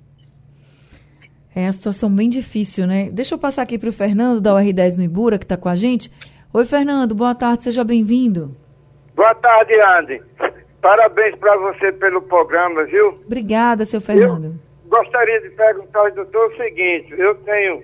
É 1.59 1.63
uma 1.63 1.73
situação 1.73 2.09
bem 2.09 2.29
difícil, 2.29 2.87
né? 2.87 3.11
Deixa 3.11 3.35
eu 3.35 3.39
passar 3.39 3.63
aqui 3.63 3.77
para 3.77 3.89
o 3.89 3.93
Fernando 3.93 4.41
da 4.41 4.53
UR10 4.53 4.97
no 4.97 5.03
Ibura, 5.03 5.39
que 5.39 5.45
está 5.45 5.57
com 5.57 5.69
a 5.69 5.75
gente. 5.75 6.09
Oi, 6.55 6.65
Fernando, 6.65 7.17
boa 7.17 7.35
tarde, 7.35 7.65
seja 7.65 7.83
bem-vindo. 7.83 8.57
Boa 9.17 9.35
tarde, 9.35 9.73
Andy. 9.97 10.23
Parabéns 10.81 11.35
para 11.35 11.57
você 11.57 11.91
pelo 11.91 12.23
programa, 12.23 12.85
viu? 12.85 13.09
Obrigada, 13.27 13.85
seu 13.85 14.01
Fernando. 14.01 14.55
Eu 14.85 14.89
gostaria 14.89 15.41
de 15.41 15.51
perguntar 15.51 15.99
ao 15.99 16.13
doutor 16.13 16.49
o 16.49 16.57
seguinte: 16.57 17.13
eu 17.19 17.35
tenho 17.35 17.83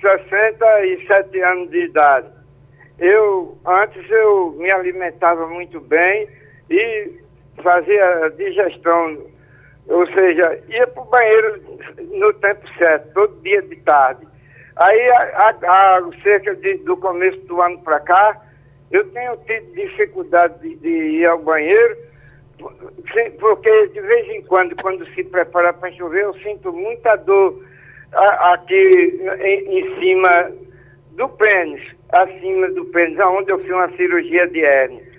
67 0.00 1.42
anos 1.42 1.70
de 1.70 1.84
idade. 1.84 2.26
Eu, 2.98 3.58
antes 3.66 4.10
eu 4.10 4.52
me 4.58 4.72
alimentava 4.72 5.46
muito 5.46 5.78
bem 5.78 6.26
e 6.70 7.20
fazia 7.62 8.32
digestão, 8.38 9.18
ou 9.88 10.06
seja, 10.08 10.60
ia 10.68 10.86
para 10.86 11.02
o 11.02 11.06
banheiro 11.06 11.62
no 12.12 12.32
tempo 12.34 12.66
certo, 12.78 13.12
todo 13.12 13.42
dia 13.42 13.62
de 13.62 13.76
tarde. 13.76 14.26
Aí, 14.76 15.10
há, 15.10 16.00
cerca 16.22 16.54
de, 16.56 16.78
do 16.78 16.96
começo 16.96 17.38
do 17.40 17.60
ano 17.60 17.78
para 17.82 18.00
cá, 18.00 18.40
eu 18.90 19.08
tenho 19.10 19.36
tido 19.38 19.74
dificuldade 19.74 20.58
de, 20.60 20.76
de 20.76 20.88
ir 20.88 21.26
ao 21.26 21.38
banheiro 21.38 22.10
porque 23.38 23.86
de 23.88 24.00
vez 24.00 24.28
em 24.28 24.42
quando, 24.42 24.76
quando 24.76 25.08
se 25.10 25.24
prepara 25.24 25.72
para 25.72 25.92
chover, 25.92 26.24
eu 26.24 26.34
sinto 26.34 26.72
muita 26.72 27.16
dor 27.16 27.62
aqui 28.12 29.20
em, 29.40 29.78
em 29.78 30.00
cima 30.00 30.52
do 31.12 31.28
pênis, 31.28 31.82
acima 32.10 32.68
do 32.70 32.84
pênis, 32.86 33.18
onde 33.30 33.50
eu 33.50 33.58
fiz 33.58 33.70
uma 33.70 33.90
cirurgia 33.96 34.46
de 34.48 34.64
hérnia. 34.64 35.09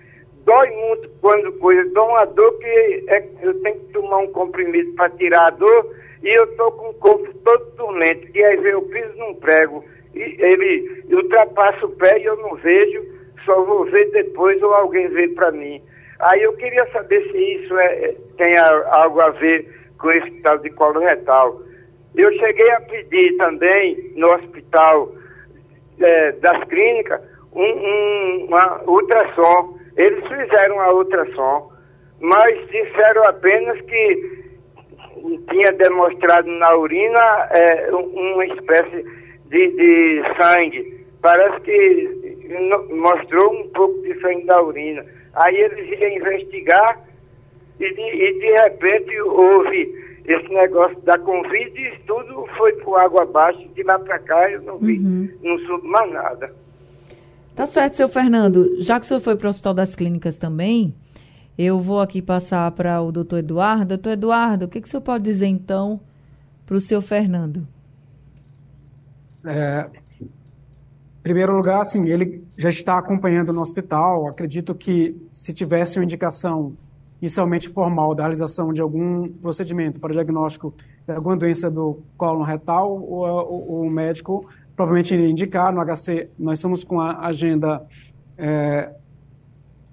Dói 0.45 0.69
muito 0.71 1.09
quando 1.21 1.53
coisa, 1.59 1.89
dá 1.93 2.03
uma 2.03 2.25
dor 2.25 2.57
que 2.59 3.03
é, 3.07 3.27
eu 3.41 3.61
tenho 3.61 3.79
que 3.79 3.93
tomar 3.93 4.17
um 4.17 4.31
comprimido 4.31 4.91
para 4.93 5.09
tirar 5.11 5.47
a 5.47 5.49
dor 5.51 5.95
e 6.23 6.29
eu 6.29 6.45
estou 6.45 6.71
com 6.71 6.89
o 6.89 6.93
corpo 6.95 7.33
todo 7.45 7.71
dormente. 7.75 8.29
E 8.33 8.43
aí 8.43 8.65
eu 8.65 8.81
piso 8.83 9.17
num 9.17 9.35
prego, 9.35 9.83
e 10.13 10.19
ele 10.39 11.03
ultrapassa 11.11 11.85
o 11.85 11.91
pé 11.91 12.19
e 12.19 12.25
eu 12.25 12.35
não 12.37 12.55
vejo, 12.55 13.03
só 13.45 13.63
vou 13.63 13.85
ver 13.85 14.11
depois 14.11 14.61
ou 14.61 14.73
alguém 14.73 15.07
vê 15.09 15.27
para 15.29 15.51
mim. 15.51 15.81
Aí 16.19 16.43
eu 16.43 16.53
queria 16.53 16.87
saber 16.91 17.21
se 17.31 17.37
isso 17.37 17.77
é, 17.79 18.15
tem 18.37 18.55
algo 18.57 19.19
a 19.21 19.29
ver 19.31 19.67
com 19.97 20.11
esse 20.11 20.31
tal 20.41 20.57
de 20.59 20.69
colo 20.71 20.99
retal. 20.99 21.61
Eu 22.15 22.31
cheguei 22.33 22.69
a 22.71 22.81
pedir 22.81 23.37
também 23.37 24.11
no 24.15 24.27
hospital 24.33 25.11
é, 25.99 26.31
das 26.33 26.63
clínicas 26.65 27.21
um, 27.53 27.63
um, 27.63 28.45
uma 28.45 28.83
ultrassom. 28.83 29.79
Eles 29.97 30.23
fizeram 30.27 30.79
a 30.79 30.93
ultrassom, 30.93 31.71
mas 32.19 32.67
disseram 32.67 33.23
apenas 33.25 33.79
que 33.81 34.41
tinha 35.49 35.71
demonstrado 35.73 36.47
na 36.47 36.75
urina 36.75 37.49
é, 37.51 37.91
uma 37.91 38.45
espécie 38.45 39.03
de, 39.49 39.67
de 39.71 40.23
sangue. 40.39 41.05
Parece 41.21 41.61
que 41.61 42.21
mostrou 42.89 43.53
um 43.53 43.69
pouco 43.69 44.01
de 44.01 44.19
sangue 44.21 44.45
da 44.45 44.61
urina. 44.61 45.05
Aí 45.35 45.55
eles 45.55 45.99
iam 45.99 46.09
investigar 46.11 46.99
e 47.79 47.93
de, 47.93 48.01
e 48.01 48.39
de 48.39 48.51
repente 48.63 49.21
houve 49.21 50.01
esse 50.25 50.49
negócio 50.49 50.99
da 51.01 51.17
Covid 51.17 51.79
e 51.79 51.99
tudo 52.05 52.45
foi 52.57 52.73
por 52.73 52.97
água 52.97 53.23
abaixo, 53.23 53.67
de 53.69 53.83
lá 53.83 53.97
para 53.97 54.19
cá 54.19 54.51
eu 54.51 54.61
não 54.61 54.77
vi, 54.77 54.99
uhum. 54.99 55.29
não 55.41 55.57
soube 55.59 55.87
mais 55.87 56.11
nada. 56.11 56.53
Tá 57.61 57.67
certo, 57.67 57.93
seu 57.93 58.09
Fernando. 58.09 58.81
Já 58.81 58.99
que 58.99 59.05
o 59.05 59.07
senhor 59.07 59.19
foi 59.19 59.35
para 59.35 59.45
o 59.45 59.49
Hospital 59.51 59.75
das 59.75 59.95
Clínicas 59.95 60.35
também, 60.35 60.95
eu 61.55 61.79
vou 61.79 62.01
aqui 62.01 62.19
passar 62.19 62.71
para 62.71 62.99
o 63.03 63.11
doutor 63.11 63.37
Eduardo. 63.37 63.89
Doutor 63.89 64.13
Eduardo, 64.13 64.65
o 64.65 64.67
que, 64.67 64.81
que 64.81 64.87
o 64.87 64.89
senhor 64.89 65.03
pode 65.03 65.23
dizer 65.23 65.45
então 65.45 65.99
para 66.65 66.75
o 66.75 66.79
seu 66.79 67.03
Fernando? 67.03 67.67
É, 69.45 69.87
em 70.19 70.27
primeiro 71.21 71.55
lugar, 71.55 71.81
assim, 71.81 72.09
ele 72.09 72.43
já 72.57 72.69
está 72.69 72.97
acompanhando 72.97 73.53
no 73.53 73.61
hospital. 73.61 74.27
Acredito 74.27 74.73
que 74.73 75.15
se 75.31 75.53
tivesse 75.53 75.99
uma 75.99 76.03
indicação 76.03 76.75
inicialmente 77.21 77.69
formal 77.69 78.15
da 78.15 78.23
realização 78.23 78.73
de 78.73 78.81
algum 78.81 79.29
procedimento 79.33 79.99
para 79.99 80.13
diagnóstico 80.13 80.73
de 81.05 81.13
alguma 81.13 81.37
doença 81.37 81.69
do 81.69 81.99
colo 82.17 82.43
retal, 82.43 82.91
o, 82.91 83.23
o, 83.23 83.83
o 83.83 83.89
médico 83.91 84.49
provavelmente 84.81 85.13
iria 85.13 85.29
indicar. 85.29 85.71
No 85.71 85.79
HC, 85.79 86.29
nós 86.39 86.57
estamos 86.57 86.83
com 86.83 86.99
a 86.99 87.27
agenda 87.27 87.85
é, 88.35 88.91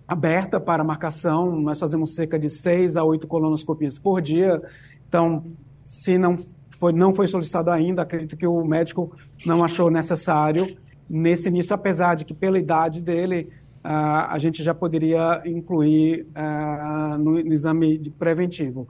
aberta 0.06 0.58
para 0.58 0.82
marcação. 0.82 1.60
Nós 1.60 1.78
fazemos 1.78 2.14
cerca 2.14 2.38
de 2.38 2.48
seis 2.48 2.96
a 2.96 3.04
oito 3.04 3.26
colonoscopias 3.26 3.98
por 3.98 4.22
dia. 4.22 4.62
Então, 5.06 5.44
se 5.84 6.16
não 6.16 6.38
foi, 6.70 6.92
não 6.92 7.12
foi 7.12 7.26
solicitado 7.26 7.70
ainda, 7.70 8.00
acredito 8.00 8.34
que 8.34 8.46
o 8.46 8.64
médico 8.64 9.14
não 9.44 9.62
achou 9.62 9.90
necessário 9.90 10.74
nesse 11.08 11.48
início, 11.50 11.74
apesar 11.74 12.14
de 12.14 12.24
que 12.24 12.32
pela 12.32 12.58
idade 12.58 13.02
dele 13.02 13.48
uh, 13.84 14.28
a 14.30 14.38
gente 14.38 14.62
já 14.62 14.72
poderia 14.72 15.42
incluir 15.44 16.26
uh, 16.30 17.18
no, 17.18 17.32
no, 17.32 17.52
exame 17.52 17.98
preventivo. 18.18 18.88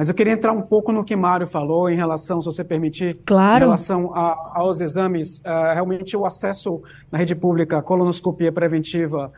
Mas 0.00 0.08
eu 0.08 0.14
queria 0.14 0.32
entrar 0.32 0.52
um 0.52 0.62
pouco 0.62 0.92
no 0.92 1.04
que 1.04 1.14
Mário 1.14 1.46
falou 1.46 1.90
em 1.90 1.94
relação, 1.94 2.40
se 2.40 2.46
você 2.46 2.64
permitir, 2.64 3.18
claro. 3.26 3.64
em 3.64 3.66
relação 3.66 4.14
a, 4.14 4.52
aos 4.54 4.80
exames. 4.80 5.40
Uh, 5.40 5.74
realmente 5.74 6.16
o 6.16 6.24
acesso 6.24 6.80
na 7.12 7.18
rede 7.18 7.34
pública 7.34 7.76
à 7.76 7.82
colonoscopia 7.82 8.50
preventiva 8.50 9.30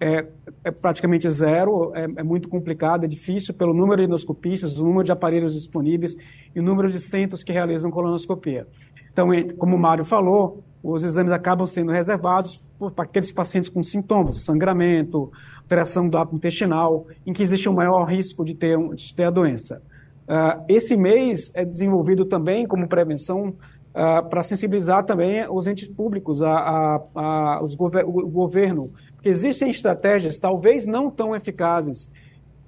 é, 0.00 0.26
é 0.64 0.72
praticamente 0.72 1.30
zero, 1.30 1.92
é, 1.94 2.02
é, 2.16 2.22
muito 2.24 2.48
complicado, 2.48 3.04
é 3.04 3.06
difícil 3.06 3.54
pelo 3.54 3.72
número 3.72 4.02
de 4.02 4.08
endoscopistas, 4.08 4.80
o 4.80 4.84
número 4.84 5.04
de 5.04 5.12
aparelhos 5.12 5.54
disponíveis 5.54 6.16
e 6.52 6.58
o 6.58 6.64
número 6.64 6.90
de 6.90 6.98
centros 6.98 7.44
que 7.44 7.52
realizam 7.52 7.88
colonoscopia. 7.88 8.66
Então, 9.12 9.28
como 9.56 9.76
o 9.76 9.78
Mário 9.78 10.04
falou, 10.04 10.64
os 10.82 11.04
exames 11.04 11.30
acabam 11.30 11.64
sendo 11.64 11.92
reservados 11.92 12.60
para 12.96 13.04
aqueles 13.04 13.30
pacientes 13.30 13.70
com 13.70 13.84
sintomas, 13.84 14.38
sangramento, 14.38 15.30
alteração 15.58 16.08
do 16.08 16.18
hábito 16.18 16.34
intestinal, 16.34 17.06
em 17.24 17.32
que 17.32 17.40
existe 17.40 17.68
um 17.68 17.74
maior 17.74 18.02
risco 18.02 18.44
de 18.44 18.56
ter, 18.56 18.76
de 18.96 19.14
ter 19.14 19.22
a 19.22 19.30
doença. 19.30 19.80
Uh, 20.28 20.62
esse 20.68 20.94
mês 20.96 21.50
é 21.54 21.64
desenvolvido 21.64 22.26
também 22.26 22.66
como 22.66 22.86
prevenção 22.86 23.48
uh, 23.48 24.28
para 24.28 24.42
sensibilizar 24.42 25.04
também 25.04 25.48
os 25.50 25.66
entes 25.66 25.88
públicos, 25.88 26.42
a, 26.42 26.50
a, 26.50 27.00
a 27.14 27.62
os 27.62 27.74
gover 27.74 28.04
o 28.04 28.28
governo, 28.28 28.92
porque 29.14 29.30
existem 29.30 29.70
estratégias, 29.70 30.38
talvez 30.38 30.86
não 30.86 31.10
tão 31.10 31.34
eficazes 31.34 32.10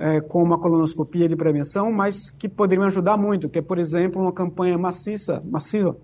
é, 0.00 0.18
como 0.18 0.54
a 0.54 0.58
colonoscopia 0.58 1.28
de 1.28 1.36
prevenção, 1.36 1.92
mas 1.92 2.30
que 2.30 2.48
poderiam 2.48 2.86
ajudar 2.86 3.18
muito, 3.18 3.50
que 3.50 3.58
é, 3.58 3.62
por 3.62 3.78
exemplo, 3.78 4.22
uma 4.22 4.32
campanha 4.32 4.78
maciça, 4.78 5.42
massiva 5.44 5.94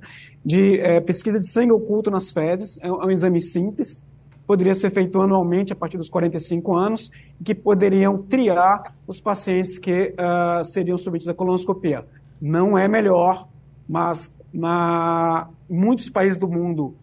de 0.45 0.79
é, 0.79 1.01
pesquisa 1.01 1.39
de 1.39 1.49
sangue 1.49 1.73
oculto 1.73 2.11
nas 2.11 2.31
fezes, 2.31 2.79
é 2.83 2.93
um, 2.93 3.03
é 3.03 3.07
um 3.07 3.11
exame 3.11 3.41
simples, 3.41 4.01
poderia 4.47 4.75
ser 4.75 4.91
feito 4.91 5.21
anualmente 5.21 5.73
a 5.73 5.77
partir 5.77 5.97
dos 5.97 6.09
45 6.09 6.75
anos, 6.75 7.11
e 7.41 7.45
que 7.45 7.55
poderiam 7.55 8.23
triar 8.23 8.95
os 9.07 9.21
pacientes 9.21 9.79
que 9.79 10.15
uh, 10.15 10.65
seriam 10.65 10.97
submetidos 10.97 11.29
à 11.29 11.35
colonoscopia. 11.35 12.07
Não 12.41 12.79
é 12.79 12.87
melhor, 12.87 13.49
mas 13.89 14.35
na 14.53 15.49
muitos 15.69 16.09
países 16.09 16.39
do 16.39 16.49
mundo, 16.49 16.95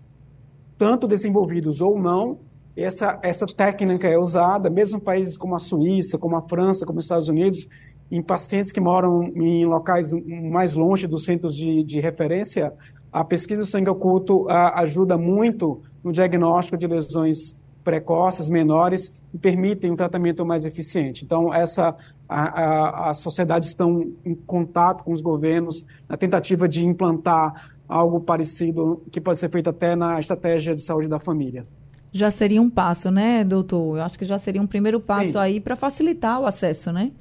tanto 0.77 1.07
desenvolvidos 1.07 1.81
ou 1.81 1.99
não, 1.99 2.39
essa, 2.75 3.19
essa 3.21 3.45
técnica 3.45 4.07
é 4.07 4.17
usada, 4.17 4.69
mesmo 4.69 4.99
países 4.99 5.37
como 5.37 5.55
a 5.55 5.59
Suíça, 5.59 6.17
como 6.17 6.35
a 6.35 6.41
França, 6.41 6.85
como 6.85 6.99
os 6.99 7.05
Estados 7.05 7.27
Unidos, 7.27 7.67
em 8.11 8.21
pacientes 8.21 8.71
que 8.71 8.79
moram 8.79 9.23
em 9.35 9.65
locais 9.65 10.11
mais 10.51 10.73
longe 10.73 11.07
dos 11.07 11.23
centros 11.23 11.55
de, 11.55 11.83
de 11.83 11.99
referência, 11.99 12.73
a 13.11 13.23
pesquisa 13.23 13.61
do 13.61 13.67
sangue 13.67 13.89
oculto 13.89 14.49
a, 14.49 14.79
ajuda 14.81 15.17
muito 15.17 15.81
no 16.03 16.11
diagnóstico 16.11 16.77
de 16.77 16.87
lesões 16.87 17.55
precoces, 17.83 18.49
menores, 18.49 19.13
e 19.33 19.37
permitem 19.37 19.91
um 19.91 19.95
tratamento 19.95 20.45
mais 20.45 20.63
eficiente. 20.63 21.25
Então, 21.25 21.53
essa, 21.53 21.95
a, 22.29 22.41
a, 22.41 23.09
as 23.09 23.17
sociedades 23.19 23.69
estão 23.69 24.11
em 24.23 24.35
contato 24.35 25.03
com 25.03 25.11
os 25.11 25.21
governos 25.21 25.85
na 26.07 26.15
tentativa 26.15 26.67
de 26.67 26.85
implantar 26.85 27.71
algo 27.87 28.21
parecido 28.21 29.03
que 29.11 29.19
pode 29.19 29.39
ser 29.39 29.49
feito 29.49 29.69
até 29.69 29.95
na 29.95 30.19
estratégia 30.19 30.73
de 30.73 30.81
saúde 30.81 31.09
da 31.09 31.19
família 31.19 31.65
já 32.13 32.29
seria 32.29 32.61
um 32.61 32.69
passo, 32.69 33.09
né, 33.09 33.43
doutor? 33.43 33.97
Eu 33.97 34.03
acho 34.03 34.17
que 34.19 34.23
já 34.23 34.37
seria 34.37 34.61
um 34.61 34.67
primeiro 34.67 34.99
passo 34.99 35.31
Sim. 35.31 35.37
aí 35.39 35.59
para 35.59 35.75
facilitar 35.75 36.39
o 36.39 36.45
acesso, 36.45 36.91
né? 36.91 37.11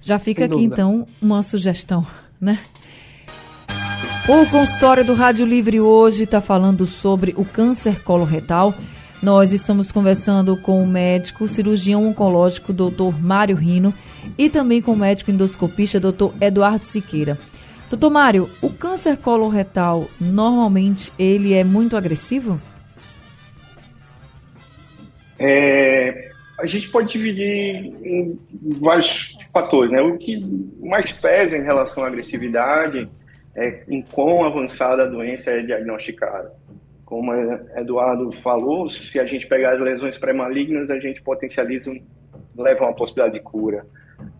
Já 0.00 0.18
fica 0.18 0.42
Sem 0.42 0.46
aqui, 0.46 0.54
dúvida. 0.54 0.74
então, 0.74 1.06
uma 1.22 1.40
sugestão, 1.42 2.04
né? 2.40 2.58
O 4.30 4.44
consultório 4.50 5.02
do 5.02 5.14
Rádio 5.14 5.46
Livre 5.46 5.80
hoje 5.80 6.24
está 6.24 6.38
falando 6.38 6.86
sobre 6.86 7.32
o 7.34 7.46
câncer 7.46 8.02
coloretal. 8.02 8.74
Nós 9.22 9.54
estamos 9.54 9.90
conversando 9.90 10.54
com 10.58 10.82
o 10.82 10.86
médico 10.86 11.48
cirurgião 11.48 12.06
oncológico, 12.06 12.70
doutor 12.70 13.18
Mário 13.18 13.56
Rino, 13.56 13.92
e 14.36 14.50
também 14.50 14.82
com 14.82 14.92
o 14.92 14.96
médico 14.96 15.30
endoscopista, 15.30 15.98
doutor 15.98 16.34
Eduardo 16.42 16.84
Siqueira. 16.84 17.38
Doutor 17.88 18.10
Mário, 18.10 18.50
o 18.60 18.68
câncer 18.68 19.16
coloretal, 19.16 20.06
normalmente, 20.20 21.10
ele 21.18 21.54
é 21.54 21.64
muito 21.64 21.96
agressivo? 21.96 22.60
É, 25.38 26.32
a 26.60 26.66
gente 26.66 26.90
pode 26.90 27.10
dividir 27.10 27.94
em 28.04 28.38
vários 28.78 29.34
fatores. 29.50 29.90
Né? 29.90 30.02
O 30.02 30.18
que 30.18 30.38
mais 30.82 31.12
pesa 31.12 31.56
em 31.56 31.62
relação 31.62 32.04
à 32.04 32.08
agressividade 32.08 33.08
é 33.58 33.82
em 33.88 34.00
quão 34.02 34.44
avançada 34.44 35.02
a 35.02 35.06
doença 35.06 35.50
é 35.50 35.62
diagnosticada. 35.62 36.52
Como 37.04 37.32
o 37.32 37.52
Eduardo 37.76 38.30
falou, 38.30 38.88
se 38.88 39.18
a 39.18 39.26
gente 39.26 39.46
pegar 39.46 39.72
as 39.72 39.80
lesões 39.80 40.16
pré-malignas, 40.16 40.90
a 40.90 40.98
gente 41.00 41.20
potencializa, 41.22 41.92
leva 42.56 42.84
uma 42.84 42.94
possibilidade 42.94 43.38
de 43.38 43.44
cura. 43.44 43.84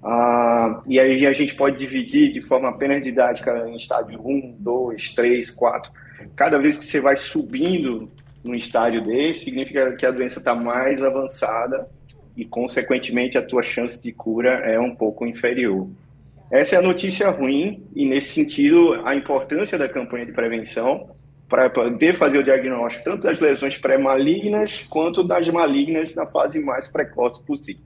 Ah, 0.03 0.83
e 0.87 1.01
aí 1.01 1.27
a 1.27 1.33
gente 1.33 1.55
pode 1.55 1.79
dividir 1.79 2.33
de 2.33 2.41
forma 2.41 2.69
apenas 2.69 3.03
didática 3.03 3.69
em 3.69 3.75
estádio 3.75 4.21
1, 4.25 4.57
2, 4.61 5.15
3, 5.15 5.51
4. 5.51 5.93
Cada 6.37 6.59
vez 6.59 6.77
que 6.77 6.85
você 6.85 7.01
vai 7.01 7.17
subindo 7.17 8.09
num 8.45 8.55
estágio 8.55 9.03
desse, 9.03 9.47
significa 9.47 9.97
que 9.97 10.07
a 10.07 10.11
doença 10.11 10.39
está 10.39 10.55
mais 10.55 11.03
avançada 11.03 11.89
e, 12.37 12.45
consequentemente, 12.45 13.37
a 13.37 13.43
tua 13.43 13.63
chance 13.63 14.01
de 14.01 14.13
cura 14.13 14.51
é 14.65 14.79
um 14.79 14.95
pouco 14.95 15.27
inferior. 15.27 15.89
Essa 16.51 16.77
é 16.77 16.79
a 16.79 16.83
notícia 16.83 17.29
ruim 17.31 17.87
e, 17.95 18.07
nesse 18.07 18.29
sentido, 18.29 18.95
a 19.05 19.15
importância 19.15 19.77
da 19.77 19.89
campanha 19.89 20.25
de 20.25 20.33
prevenção 20.33 21.11
para 21.49 21.69
poder 21.69 22.15
fazer 22.15 22.39
o 22.39 22.43
diagnóstico 22.43 23.05
tanto 23.05 23.23
das 23.23 23.41
lesões 23.41 23.77
pré-malignas 23.79 24.87
quanto 24.89 25.23
das 25.23 25.49
malignas 25.49 26.15
na 26.15 26.27
fase 26.27 26.59
mais 26.61 26.89
precoce 26.89 27.43
possível. 27.43 27.83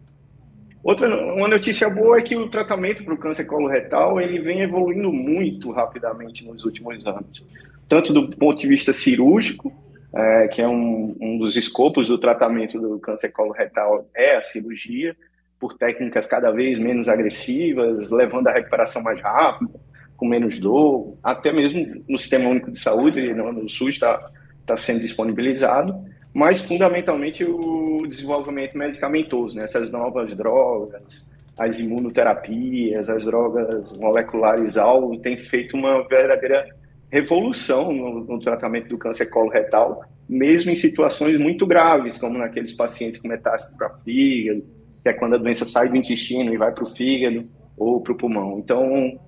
Outra 0.83 1.09
uma 1.35 1.47
notícia 1.47 1.89
boa 1.89 2.19
é 2.19 2.23
que 2.23 2.35
o 2.37 2.49
tratamento 2.49 3.05
para 3.05 3.15
o 3.15 3.19
câncer 3.19 3.45
coloretal 3.45 4.21
ele 4.21 4.41
vem 4.41 4.63
evoluindo 4.63 5.13
muito 5.13 5.71
rapidamente 5.71 6.45
nos 6.45 6.65
últimos 6.65 7.07
anos, 7.07 7.45
tanto 7.89 8.13
do 8.13 8.37
ponto 8.37 8.61
de 8.61 8.67
vista 8.67 8.93
cirúrgico 8.93 9.73
é, 10.15 10.49
que 10.49 10.61
é 10.61 10.69
um, 10.69 11.17
um 11.21 11.39
dos 11.39 11.57
escopos 11.57 12.09
do 12.09 12.19
tratamento 12.19 12.81
do 12.81 12.99
câncer 12.99 13.31
coloretal 13.31 14.07
é 14.15 14.37
a 14.37 14.43
cirurgia, 14.43 15.17
por 15.63 15.79
técnicas 15.79 16.27
cada 16.27 16.51
vez 16.51 16.77
menos 16.77 17.09
agressivas, 17.09 18.11
levando 18.11 18.49
a 18.49 18.53
recuperação 18.53 19.01
mais 19.01 19.23
rápida, 19.23 19.71
com 20.17 20.27
menos 20.27 20.59
dor, 20.59 21.17
até 21.23 21.53
mesmo 21.53 22.03
no 22.09 22.19
Sistema 22.19 22.51
Único 22.51 22.73
de 22.73 22.81
Saúde, 22.81 23.33
no, 23.33 23.53
no 23.53 23.69
SUS 23.69 23.95
está 23.95 24.29
tá 24.67 24.77
sendo 24.77 24.99
disponibilizado, 24.99 25.95
mas 26.35 26.61
fundamentalmente 26.61 27.45
o 27.45 28.05
desenvolvimento 28.09 28.77
medicamentoso, 28.77 29.57
né? 29.57 29.63
essas 29.63 29.89
novas 29.89 30.35
drogas, 30.35 31.25
as 31.57 31.79
imunoterapias, 31.79 33.09
as 33.09 33.25
drogas 33.25 33.93
moleculares 33.97 34.77
alvo, 34.77 35.17
tem 35.21 35.39
feito 35.39 35.77
uma 35.77 36.03
verdadeira 36.09 36.67
revolução 37.09 37.93
no, 37.93 38.25
no, 38.25 38.41
tratamento 38.41 38.89
do 38.89 38.99
câncer 38.99 39.27
coloretal, 39.27 40.03
mesmo 40.29 40.73
em 40.73 40.77
situações 40.77 41.39
muito 41.39 41.65
graves, 41.65 42.19
como 42.19 42.37
naqueles 42.37 42.73
pacientes 42.73 43.21
com 43.21 43.29
metástase 43.29 43.77
para 43.77 43.91
fígado, 43.99 44.65
que 45.03 45.09
é 45.09 45.13
quando 45.13 45.35
a 45.35 45.39
doença 45.39 45.65
sai 45.65 45.89
do 45.89 45.97
intestino 45.97 46.53
e 46.53 46.57
vai 46.57 46.73
para 46.73 46.85
o 46.85 46.91
fígado 46.91 47.45
ou 47.77 48.01
para 48.01 48.13
o 48.13 48.17
pulmão. 48.17 48.59
Então, 48.59 49.19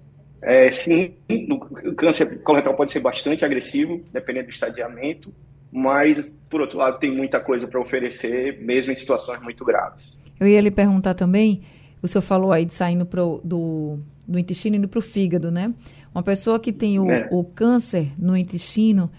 é, 0.40 0.70
sim, 0.70 1.14
o 1.48 1.94
câncer 1.94 2.42
coloretal 2.42 2.74
pode 2.74 2.92
ser 2.92 3.00
bastante 3.00 3.44
agressivo, 3.44 4.00
dependendo 4.12 4.46
do 4.46 4.52
estadiamento, 4.52 5.32
mas, 5.72 6.30
por 6.48 6.60
outro 6.60 6.78
lado, 6.78 6.98
tem 6.98 7.10
muita 7.10 7.40
coisa 7.40 7.66
para 7.66 7.80
oferecer, 7.80 8.60
mesmo 8.60 8.92
em 8.92 8.94
situações 8.94 9.42
muito 9.42 9.64
graves. 9.64 10.12
Eu 10.38 10.46
ia 10.46 10.60
lhe 10.60 10.70
perguntar 10.70 11.14
também, 11.14 11.62
o 12.00 12.06
senhor 12.06 12.22
falou 12.22 12.52
aí 12.52 12.64
de 12.64 12.72
saindo 12.72 13.06
pro, 13.06 13.40
do, 13.42 13.98
do 14.28 14.38
intestino 14.38 14.76
indo 14.76 14.86
para 14.86 14.98
o 14.98 15.02
fígado, 15.02 15.50
né? 15.50 15.74
Uma 16.14 16.22
pessoa 16.22 16.60
que 16.60 16.72
tem 16.72 17.00
o, 17.00 17.10
é. 17.10 17.28
o 17.32 17.42
câncer 17.42 18.12
no 18.16 18.36
intestino, 18.36 19.10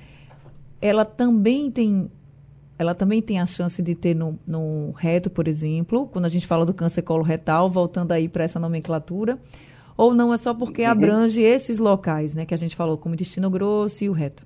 ela 0.82 1.04
também 1.04 1.70
tem 1.70 2.10
ela 2.78 2.94
também 2.94 3.22
tem 3.22 3.40
a 3.40 3.46
chance 3.46 3.82
de 3.82 3.96
ter 3.96 4.16
no, 4.16 4.40
no 4.46 4.92
reto, 4.92 5.30
por 5.30 5.48
exemplo, 5.48 6.08
quando 6.08 6.26
a 6.26 6.30
gente 6.30 6.46
fala 6.46 6.66
do 6.66 6.74
câncer 6.74 7.02
coloretal, 7.02 7.70
voltando 7.70 8.12
aí 8.12 8.28
para 8.28 8.44
essa 8.44 8.60
nomenclatura, 8.60 9.40
ou 9.98 10.14
não 10.14 10.34
é 10.34 10.38
só 10.38 10.54
porque 10.54 10.84
uhum. 10.84 10.90
abrange 10.90 11.42
esses 11.42 11.80
locais, 11.80 12.34
né, 12.34 12.46
que 12.46 12.54
a 12.54 12.58
gente 12.58 12.76
falou, 12.76 12.98
como 12.98 13.16
intestino 13.16 13.50
grosso 13.50 14.04
e 14.04 14.10
o 14.10 14.14
reto? 14.14 14.44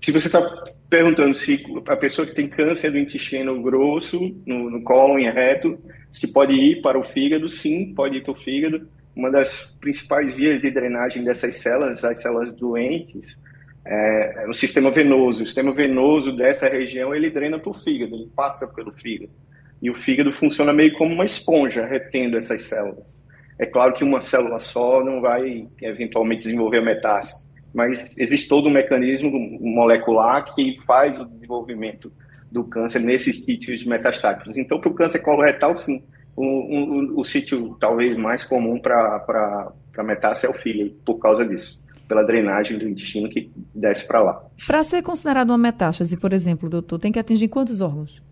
Se 0.00 0.12
você 0.12 0.28
está 0.28 0.40
perguntando 0.88 1.34
se 1.34 1.64
a 1.88 1.96
pessoa 1.96 2.26
que 2.26 2.34
tem 2.34 2.48
câncer 2.48 2.92
do 2.92 2.98
intestino 2.98 3.60
grosso, 3.60 4.20
no, 4.46 4.70
no 4.70 4.82
cólon 4.82 5.18
e 5.18 5.28
reto, 5.28 5.76
se 6.12 6.28
pode 6.28 6.52
ir 6.52 6.80
para 6.80 6.96
o 6.96 7.02
fígado, 7.02 7.48
sim, 7.48 7.92
pode 7.92 8.18
ir 8.18 8.22
para 8.22 8.32
o 8.32 8.36
fígado 8.36 8.88
uma 9.16 9.30
das 9.30 9.74
principais 9.80 10.36
vias 10.36 10.60
de 10.60 10.70
drenagem 10.70 11.24
dessas 11.24 11.56
células, 11.56 12.04
as 12.04 12.20
células 12.20 12.52
doentes, 12.52 13.40
é, 13.86 14.44
é 14.44 14.48
o 14.48 14.52
sistema 14.52 14.90
venoso. 14.90 15.42
O 15.42 15.46
sistema 15.46 15.72
venoso 15.72 16.32
dessa 16.32 16.68
região 16.68 17.14
ele 17.14 17.30
drena 17.30 17.58
para 17.58 17.70
o 17.70 17.74
fígado, 17.74 18.14
ele 18.14 18.30
passa 18.34 18.66
pelo 18.66 18.92
fígado. 18.92 19.32
E 19.80 19.90
o 19.90 19.94
fígado 19.94 20.32
funciona 20.32 20.72
meio 20.72 20.92
como 20.94 21.14
uma 21.14 21.24
esponja, 21.24 21.84
retendo 21.84 22.36
essas 22.36 22.64
células. 22.64 23.16
É 23.58 23.64
claro 23.64 23.94
que 23.94 24.04
uma 24.04 24.20
célula 24.20 24.60
só 24.60 25.02
não 25.04 25.20
vai 25.20 25.66
eventualmente 25.80 26.42
desenvolver 26.42 26.80
metástase, 26.80 27.46
mas 27.72 28.04
existe 28.16 28.48
todo 28.48 28.68
um 28.68 28.72
mecanismo 28.72 29.30
molecular 29.60 30.44
que 30.54 30.76
faz 30.86 31.18
o 31.18 31.24
desenvolvimento 31.24 32.12
do 32.50 32.64
câncer 32.64 33.00
nesses 33.00 33.38
sítios 33.44 33.84
metastáticos. 33.84 34.58
Então, 34.58 34.78
para 34.78 34.90
o 34.90 34.94
câncer 34.94 35.20
coloretal, 35.20 35.74
sim, 35.74 36.02
o, 36.34 36.44
o, 36.44 37.20
o 37.20 37.24
sítio 37.24 37.76
talvez 37.80 38.16
mais 38.16 38.44
comum 38.44 38.78
para 38.78 39.72
metástase 39.98 40.46
é 40.46 40.50
o 40.50 40.58
fígado, 40.60 40.90
por 41.04 41.18
causa 41.18 41.44
disso, 41.44 41.82
pela 42.06 42.22
drenagem 42.22 42.78
do 42.78 42.88
intestino 42.88 43.28
que 43.28 43.50
desce 43.74 44.06
para 44.06 44.20
lá. 44.20 44.44
Para 44.66 44.84
ser 44.84 45.02
considerado 45.02 45.50
uma 45.50 45.58
metástase, 45.58 46.16
por 46.16 46.32
exemplo, 46.32 46.68
doutor, 46.68 46.98
tem 46.98 47.12
que 47.12 47.18
atingir 47.18 47.48
quantos 47.48 47.80
órgãos? 47.80 48.22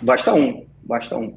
Basta 0.00 0.34
um, 0.34 0.64
basta 0.82 1.16
um. 1.16 1.36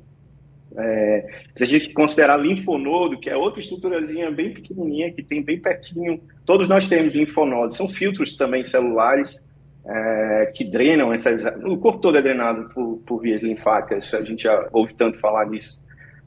É, 0.78 1.28
se 1.56 1.63
a 1.63 1.68
gente 1.68 1.94
considerar 1.94 2.38
linfonodo, 2.38 3.20
que 3.20 3.30
é 3.30 3.36
outra 3.36 3.60
estruturazinha 3.60 4.30
bem 4.30 4.54
pequenininha, 4.54 5.12
que 5.12 5.24
tem 5.24 5.44
bem 5.44 5.60
pertinho, 5.60 6.22
todos 6.46 6.68
nós 6.68 6.88
temos 6.88 7.13
linfonodos, 7.13 7.76
são 7.76 7.88
filtros 7.88 8.36
também 8.36 8.63
celulares 8.63 9.42
é, 9.86 10.52
que 10.56 10.63
drenam 10.63 11.12
essas. 11.12 11.44
O 11.65 11.78
corpo 11.78 12.00
todo 12.00 12.18
é 12.18 12.22
drenado 12.22 12.70
por, 12.70 12.98
por 13.06 13.22
vias 13.22 13.42
linfáticas, 13.42 14.13
a 14.13 14.24
gente 14.24 14.44
já 14.44 14.70
ouve 14.72 14.94
tanto 14.94 15.18
falar 15.18 15.50
nisso. 15.50 15.82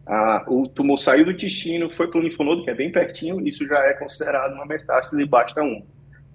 Ah, 0.06 0.44
o 0.48 0.68
tumor 0.68 0.98
saiu 0.98 1.24
do 1.24 1.30
intestino, 1.30 1.90
foi 1.90 2.08
para 2.08 2.18
o 2.18 2.22
linfonodo, 2.22 2.64
que 2.64 2.70
é 2.70 2.74
bem 2.74 2.90
pertinho, 2.90 3.46
isso 3.46 3.66
já 3.66 3.78
é 3.78 3.92
considerado 3.94 4.52
uma 4.52 4.66
metástase 4.66 5.24
basta 5.24 5.62
1. 5.62 5.82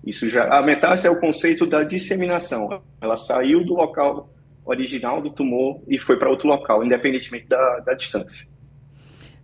Isso 0.06 0.30
já, 0.30 0.48
a 0.48 0.62
metástase 0.62 1.08
é 1.08 1.12
o 1.12 1.20
conceito 1.20 1.66
da 1.66 1.84
disseminação. 1.84 2.82
Ela 3.02 3.18
saiu 3.18 3.66
do 3.66 3.74
local 3.74 4.30
original 4.64 5.22
do 5.22 5.30
tumor 5.30 5.82
e 5.88 5.98
foi 5.98 6.18
para 6.18 6.30
outro 6.30 6.48
local, 6.48 6.84
independentemente 6.84 7.48
da, 7.48 7.80
da 7.80 7.94
distância. 7.94 8.48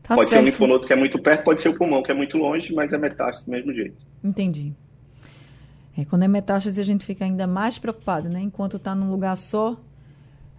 Tá 0.02 0.16
pode 0.16 0.30
certo. 0.30 0.42
ser 0.42 0.46
um 0.46 0.50
linfonodo 0.50 0.86
que 0.86 0.94
é 0.94 0.96
muito 0.96 1.18
perto, 1.20 1.44
pode 1.44 1.62
ser 1.62 1.70
o 1.70 1.78
pulmão 1.78 2.04
que 2.04 2.12
é 2.12 2.14
muito 2.14 2.38
longe, 2.38 2.74
mas 2.74 2.92
é 2.92 2.98
metástase 2.98 3.46
do 3.46 3.52
mesmo 3.52 3.74
jeito. 3.74 3.98
Entendi. 4.24 4.74
É, 5.98 6.04
quando 6.06 6.24
é 6.24 6.28
metástase, 6.28 6.80
a 6.80 6.84
gente 6.84 7.06
fica 7.06 7.24
ainda 7.24 7.46
mais 7.46 7.78
preocupado, 7.78 8.28
né? 8.28 8.42
Enquanto 8.42 8.78
está 8.78 8.96
num 8.96 9.12
lugar 9.12 9.36
só, 9.38 9.78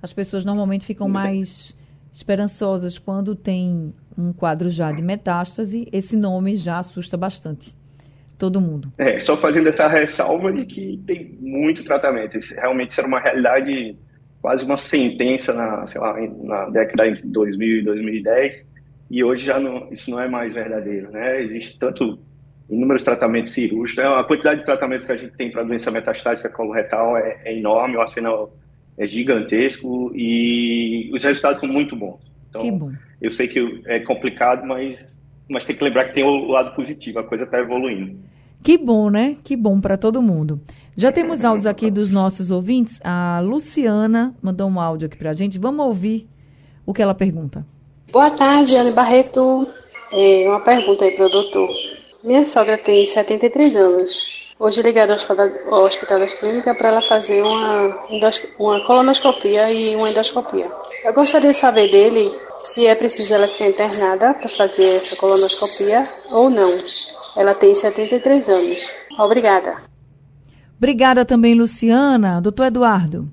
as 0.01 0.13
pessoas 0.13 0.45
normalmente 0.45 0.87
ficam 0.87 1.09
mais 1.09 1.77
esperançosas. 2.15 2.99
Quando 2.99 3.35
tem 3.35 3.93
um 4.17 4.33
quadro 4.33 4.71
já 4.71 4.93
de 4.93 5.03
metástase, 5.03 5.89
esse 5.93 6.17
nome 6.17 6.55
já 6.55 6.79
assusta 6.79 7.17
bastante 7.17 7.75
todo 8.39 8.61
mundo. 8.61 8.93
É, 8.97 9.19
só 9.21 9.37
fazendo 9.37 9.69
essa 9.69 9.89
ressalva 9.89 10.53
de 10.53 10.65
que 10.65 11.01
tem 11.07 11.37
muito 11.41 11.85
tratamento. 11.85 12.39
Isso, 12.39 12.55
realmente 12.55 12.91
isso 12.91 13.01
era 13.01 13.09
uma 13.09 13.21
realidade, 13.21 13.97
quase 14.41 14.65
uma 14.65 14.77
sentença 14.77 15.53
na, 15.53 15.87
sei 15.87 16.01
lá, 16.01 16.17
na 16.43 16.71
década 16.71 17.11
de 17.11 17.23
2000 17.23 17.79
e 17.79 17.83
2010, 17.83 18.65
e 19.11 19.23
hoje 19.23 19.45
já 19.45 19.61
não, 19.61 19.93
isso 19.93 20.11
não 20.11 20.21
é 20.21 20.29
mais 20.29 20.55
verdadeiro, 20.55 21.11
né? 21.11 21.43
Existe 21.43 21.79
tanto 21.79 22.19
inúmeros 22.69 23.03
tratamentos 23.03 23.53
cirúrgicos. 23.53 24.03
Né? 24.03 24.09
A 24.09 24.25
quantidade 24.25 24.61
de 24.61 24.67
tratamentos 24.67 25.07
que 25.07 25.13
a 25.13 25.17
gente 25.17 25.37
tem 25.37 25.51
para 25.51 25.63
doença 25.63 25.91
metastática 25.91 26.49
coloretal 26.49 27.17
é, 27.17 27.41
é 27.45 27.57
enorme, 27.57 27.97
o 27.97 28.01
arsenal 28.01 28.53
é 28.97 29.07
gigantesco 29.07 30.13
e 30.15 31.11
os 31.13 31.23
resultados 31.23 31.61
são 31.61 31.69
muito 31.69 31.97
bons. 31.97 32.21
Então, 32.49 32.63
que 32.63 32.71
bom. 32.71 32.93
eu 33.21 33.31
sei 33.31 33.49
que 33.49 33.83
é 33.87 33.99
complicado, 34.01 34.67
mas, 34.67 34.99
mas 35.49 35.65
tem 35.65 35.75
que 35.77 35.83
lembrar 35.83 36.05
que 36.05 36.15
tem 36.15 36.25
o 36.25 36.47
lado 36.47 36.75
positivo, 36.75 37.19
a 37.19 37.25
coisa 37.25 37.45
está 37.45 37.59
evoluindo. 37.59 38.17
Que 38.63 38.79
bom, 38.79 39.11
né? 39.11 39.37
Que 39.45 39.57
bom 39.57 39.81
para 39.81 39.97
todo 39.97 40.23
mundo. 40.23 40.61
Já 40.97 41.13
temos 41.13 41.45
áudios 41.45 41.67
aqui 41.67 41.91
dos 41.91 42.11
nossos 42.11 42.51
ouvintes. 42.51 42.99
A 43.05 43.41
Luciana 43.41 44.35
mandou 44.41 44.69
um 44.71 44.81
áudio 44.81 45.07
aqui 45.07 45.19
para 45.19 45.31
a 45.31 45.35
gente. 45.35 45.59
Vamos 45.59 45.85
ouvir 45.85 46.27
o 46.87 46.95
que 46.95 47.03
ela 47.03 47.15
pergunta. 47.15 47.67
Boa 48.11 48.31
tarde, 48.31 48.75
Ana 48.75 48.93
Barreto. 48.93 49.67
É 50.13 50.49
uma 50.49 50.61
pergunta 50.61 51.05
aí 51.05 51.11
para 51.11 51.27
o 51.27 51.29
doutor. 51.29 51.69
Minha 52.25 52.47
sogra 52.47 52.79
tem 52.79 53.05
73 53.05 53.77
anos. 53.77 54.55
Hoje 54.59 54.81
ligada 54.81 55.13
ao 55.13 55.17
hospital, 55.17 55.51
ao 55.71 55.85
hospital 55.85 56.19
das 56.21 56.33
clínicas 56.33 56.75
para 56.79 56.89
ela 56.89 57.03
fazer 57.03 57.43
uma, 57.43 57.99
uma 58.59 58.83
colonoscopia 58.87 59.71
e 59.71 59.95
uma 59.95 60.11
endoscopia. 60.11 60.67
Eu 61.05 61.13
gostaria 61.13 61.53
de 61.53 61.59
saber 61.59 61.91
dele 61.91 62.33
se 62.61 62.87
é 62.87 62.95
preciso 62.95 63.35
ela 63.35 63.47
ficar 63.47 63.67
internada 63.67 64.33
para 64.33 64.49
fazer 64.49 64.97
essa 64.97 65.17
colonoscopia 65.17 66.03
ou 66.31 66.49
não. 66.49 66.71
Ela 67.37 67.55
tem 67.55 67.75
73 67.75 68.49
anos. 68.49 68.95
Obrigada. 69.19 69.77
Obrigada 70.79 71.27
também, 71.27 71.55
Luciana. 71.55 72.41
Doutor 72.41 72.69
Eduardo. 72.69 73.31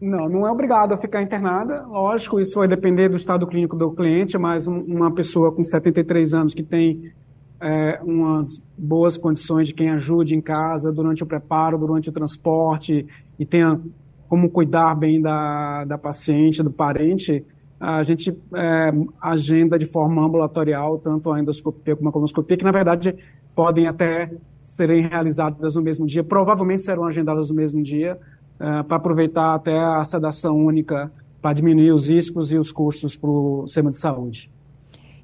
Não, 0.00 0.28
não 0.28 0.46
é 0.46 0.50
obrigado 0.50 0.92
a 0.92 0.96
ficar 0.96 1.22
internada. 1.22 1.86
Lógico, 1.86 2.38
isso 2.38 2.58
vai 2.58 2.68
depender 2.68 3.08
do 3.08 3.16
estado 3.16 3.46
clínico 3.46 3.76
do 3.76 3.90
cliente, 3.92 4.36
mas 4.36 4.66
uma 4.66 5.10
pessoa 5.10 5.50
com 5.50 5.64
73 5.64 6.34
anos 6.34 6.54
que 6.54 6.62
tem 6.62 7.12
é, 7.60 7.98
umas 8.02 8.62
boas 8.76 9.16
condições 9.16 9.68
de 9.68 9.74
quem 9.74 9.90
ajude 9.90 10.34
em 10.34 10.40
casa 10.40 10.92
durante 10.92 11.22
o 11.22 11.26
preparo, 11.26 11.78
durante 11.78 12.10
o 12.10 12.12
transporte 12.12 13.06
e 13.38 13.46
tenha 13.46 13.80
como 14.28 14.50
cuidar 14.50 14.94
bem 14.94 15.20
da, 15.20 15.84
da 15.84 15.96
paciente, 15.96 16.62
do 16.62 16.70
parente, 16.70 17.44
a 17.78 18.02
gente 18.02 18.36
é, 18.54 18.92
agenda 19.20 19.78
de 19.78 19.86
forma 19.86 20.24
ambulatorial 20.24 20.98
tanto 20.98 21.30
a 21.30 21.40
endoscopia 21.40 21.94
como 21.94 22.08
a 22.08 22.12
colonoscopia, 22.12 22.56
que 22.56 22.64
na 22.64 22.72
verdade 22.72 23.14
podem 23.54 23.86
até 23.86 24.30
serem 24.62 25.06
realizadas 25.06 25.76
no 25.76 25.82
mesmo 25.82 26.06
dia, 26.06 26.24
provavelmente 26.24 26.82
serão 26.82 27.04
agendadas 27.04 27.50
no 27.50 27.56
mesmo 27.56 27.82
dia, 27.82 28.18
é, 28.58 28.82
para 28.82 28.96
aproveitar 28.96 29.54
até 29.54 29.78
a 29.78 30.04
sedação 30.04 30.56
única 30.56 31.10
para 31.40 31.52
diminuir 31.52 31.92
os 31.92 32.08
riscos 32.08 32.52
e 32.52 32.58
os 32.58 32.72
custos 32.72 33.16
para 33.16 33.30
o 33.30 33.66
sistema 33.66 33.90
de 33.90 33.98
saúde. 33.98 34.50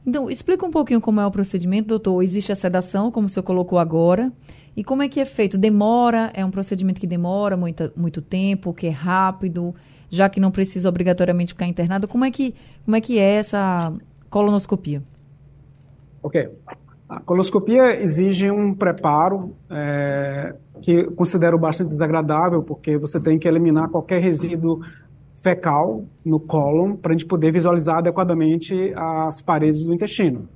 Então, 0.06 0.30
explica 0.30 0.66
um 0.66 0.70
pouquinho 0.70 1.00
como 1.00 1.20
é 1.20 1.26
o 1.26 1.30
procedimento, 1.30 1.88
doutor. 1.88 2.22
Existe 2.22 2.50
a 2.52 2.56
sedação, 2.56 3.10
como 3.10 3.26
o 3.26 3.30
senhor 3.30 3.44
colocou 3.44 3.78
agora, 3.78 4.32
e 4.76 4.82
como 4.82 5.02
é 5.02 5.08
que 5.08 5.20
é 5.20 5.24
feito? 5.24 5.56
Demora? 5.56 6.30
É 6.34 6.44
um 6.44 6.50
procedimento 6.50 7.00
que 7.00 7.06
demora 7.06 7.56
muito, 7.56 7.92
muito 7.96 8.20
tempo, 8.20 8.72
que 8.72 8.86
é 8.86 8.90
rápido, 8.90 9.74
já 10.08 10.28
que 10.28 10.40
não 10.40 10.50
precisa 10.50 10.88
obrigatoriamente 10.88 11.52
ficar 11.52 11.66
internado? 11.66 12.08
Como 12.08 12.24
é 12.24 12.30
que, 12.30 12.54
como 12.84 12.96
é, 12.96 13.00
que 13.00 13.18
é 13.18 13.34
essa 13.36 13.92
colonoscopia? 14.28 15.02
Ok. 16.22 16.48
A 17.12 17.20
colonoscopia 17.20 18.00
exige 18.00 18.50
um 18.50 18.74
preparo 18.74 19.54
é, 19.68 20.54
que 20.80 21.04
considero 21.10 21.58
bastante 21.58 21.90
desagradável, 21.90 22.62
porque 22.62 22.96
você 22.96 23.20
tem 23.20 23.38
que 23.38 23.46
eliminar 23.46 23.90
qualquer 23.90 24.22
resíduo 24.22 24.80
fecal 25.34 26.06
no 26.24 26.40
cólon 26.40 26.96
para 26.96 27.12
a 27.12 27.14
gente 27.14 27.26
poder 27.26 27.52
visualizar 27.52 27.98
adequadamente 27.98 28.94
as 28.96 29.42
paredes 29.42 29.84
do 29.84 29.92
intestino. 29.92 30.48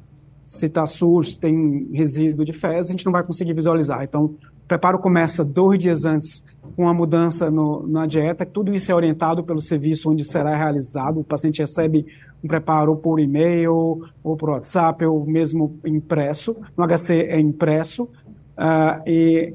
Se 0.46 0.64
está 0.64 0.86
sujo, 0.86 1.38
tem 1.38 1.90
resíduo 1.92 2.42
de 2.42 2.54
fezes, 2.54 2.88
a 2.88 2.92
gente 2.92 3.04
não 3.04 3.12
vai 3.12 3.22
conseguir 3.22 3.52
visualizar. 3.52 4.02
Então, 4.02 4.34
preparo 4.66 4.98
começa 4.98 5.44
dois 5.44 5.78
dias 5.78 6.04
antes 6.04 6.42
com 6.74 6.88
a 6.88 6.94
mudança 6.94 7.50
no, 7.50 7.86
na 7.86 8.06
dieta. 8.06 8.44
Tudo 8.44 8.74
isso 8.74 8.90
é 8.90 8.94
orientado 8.94 9.44
pelo 9.44 9.60
serviço 9.60 10.10
onde 10.10 10.24
será 10.24 10.56
realizado. 10.56 11.20
O 11.20 11.24
paciente 11.24 11.60
recebe 11.60 12.06
um 12.42 12.48
preparo 12.48 12.96
por 12.96 13.18
e-mail, 13.18 14.02
ou 14.22 14.36
por 14.36 14.50
WhatsApp, 14.50 15.04
ou 15.04 15.24
mesmo 15.24 15.78
impresso. 15.84 16.56
No 16.76 16.86
HC 16.86 17.12
é 17.28 17.40
impresso. 17.40 18.04
Uh, 18.04 19.02
e 19.06 19.54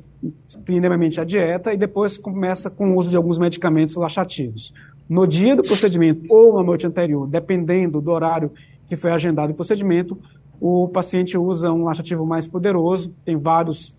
primeiramente 0.64 1.20
a 1.20 1.24
dieta 1.24 1.74
e 1.74 1.78
depois 1.78 2.18
começa 2.18 2.70
com 2.70 2.92
o 2.92 2.98
uso 2.98 3.10
de 3.10 3.18
alguns 3.18 3.40
medicamentos 3.40 3.96
laxativos. 3.96 4.74
No 5.10 5.26
dia 5.26 5.56
do 5.56 5.64
procedimento 5.64 6.22
ou 6.30 6.56
na 6.56 6.64
noite 6.64 6.86
anterior, 6.86 7.28
dependendo 7.28 8.00
do 8.00 8.12
horário 8.12 8.52
que 8.88 8.96
foi 8.96 9.12
agendado 9.12 9.52
o 9.52 9.56
procedimento, 9.56 10.18
o 10.60 10.88
paciente 10.88 11.38
usa 11.38 11.72
um 11.72 11.84
laxativo 11.84 12.26
mais 12.26 12.46
poderoso, 12.46 13.14
tem 13.26 13.36
vários, 13.36 13.96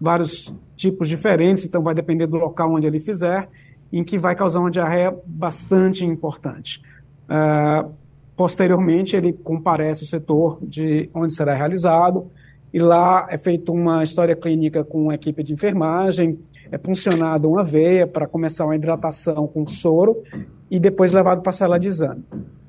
vários 0.00 0.54
tipos 0.76 1.08
diferentes, 1.08 1.64
então 1.64 1.82
vai 1.82 1.94
depender 1.94 2.26
do 2.26 2.36
local 2.36 2.72
onde 2.72 2.86
ele 2.86 3.00
fizer, 3.00 3.48
em 3.92 4.04
que 4.04 4.18
vai 4.18 4.34
causar 4.34 4.60
uma 4.60 4.70
diarreia 4.70 5.14
bastante 5.26 6.04
importante. 6.04 6.82
Uh, 7.24 7.90
posteriormente, 8.36 9.16
ele 9.16 9.32
comparece 9.32 10.04
o 10.04 10.06
setor 10.06 10.58
de 10.62 11.10
onde 11.14 11.32
será 11.32 11.54
realizado, 11.54 12.30
e 12.72 12.78
lá 12.78 13.26
é 13.28 13.36
feita 13.36 13.72
uma 13.72 14.02
história 14.02 14.36
clínica 14.36 14.84
com 14.84 15.10
a 15.10 15.14
equipe 15.14 15.42
de 15.42 15.52
enfermagem, 15.52 16.38
é 16.70 16.78
puncionada 16.78 17.48
uma 17.48 17.64
veia 17.64 18.06
para 18.06 18.26
começar 18.26 18.64
uma 18.64 18.76
hidratação 18.76 19.46
com 19.48 19.66
soro 19.66 20.22
e 20.70 20.78
depois 20.78 21.12
levado 21.12 21.42
para 21.42 21.50
a 21.50 21.52
sala 21.52 21.78
de 21.80 21.88
exame. 21.88 22.24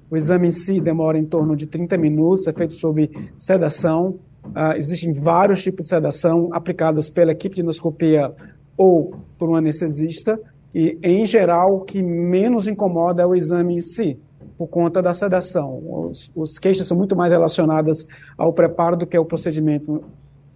O 0.09 0.17
exame 0.17 0.47
em 0.47 0.51
si 0.51 0.81
demora 0.81 1.17
em 1.17 1.25
torno 1.25 1.55
de 1.55 1.67
30 1.67 1.97
minutos, 1.97 2.47
é 2.47 2.51
feito 2.51 2.73
sob 2.73 3.09
sedação. 3.37 4.19
Uh, 4.45 4.75
existem 4.75 5.13
vários 5.13 5.61
tipos 5.63 5.85
de 5.85 5.89
sedação 5.89 6.49
aplicadas 6.51 7.09
pela 7.09 7.31
equipe 7.31 7.55
de 7.55 7.61
endoscopia 7.61 8.33
ou 8.75 9.13
por 9.37 9.49
um 9.49 9.55
anestesista. 9.55 10.39
E, 10.73 10.97
em 11.03 11.25
geral, 11.25 11.75
o 11.75 11.81
que 11.81 12.01
menos 12.01 12.67
incomoda 12.67 13.21
é 13.21 13.25
o 13.25 13.35
exame 13.35 13.75
em 13.75 13.81
si, 13.81 14.19
por 14.57 14.67
conta 14.67 15.01
da 15.01 15.13
sedação. 15.13 15.81
Os, 16.09 16.31
os 16.35 16.57
queixas 16.57 16.87
são 16.87 16.97
muito 16.97 17.15
mais 17.15 17.31
relacionadas 17.31 18.07
ao 18.37 18.53
preparo 18.53 18.97
do 18.97 19.05
que 19.05 19.17
ao 19.17 19.25
procedimento 19.25 20.03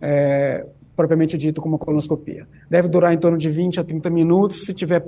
é, 0.01 0.65
propriamente 0.95 1.37
dito 1.37 1.61
como 1.61 1.75
a 1.75 1.79
colonoscopia. 1.79 2.47
Deve 2.69 2.87
durar 2.87 3.13
em 3.13 3.17
torno 3.17 3.37
de 3.37 3.49
20 3.49 3.79
a 3.79 3.83
30 3.83 4.09
minutos. 4.09 4.65
Se 4.65 4.73
tiver 4.73 5.05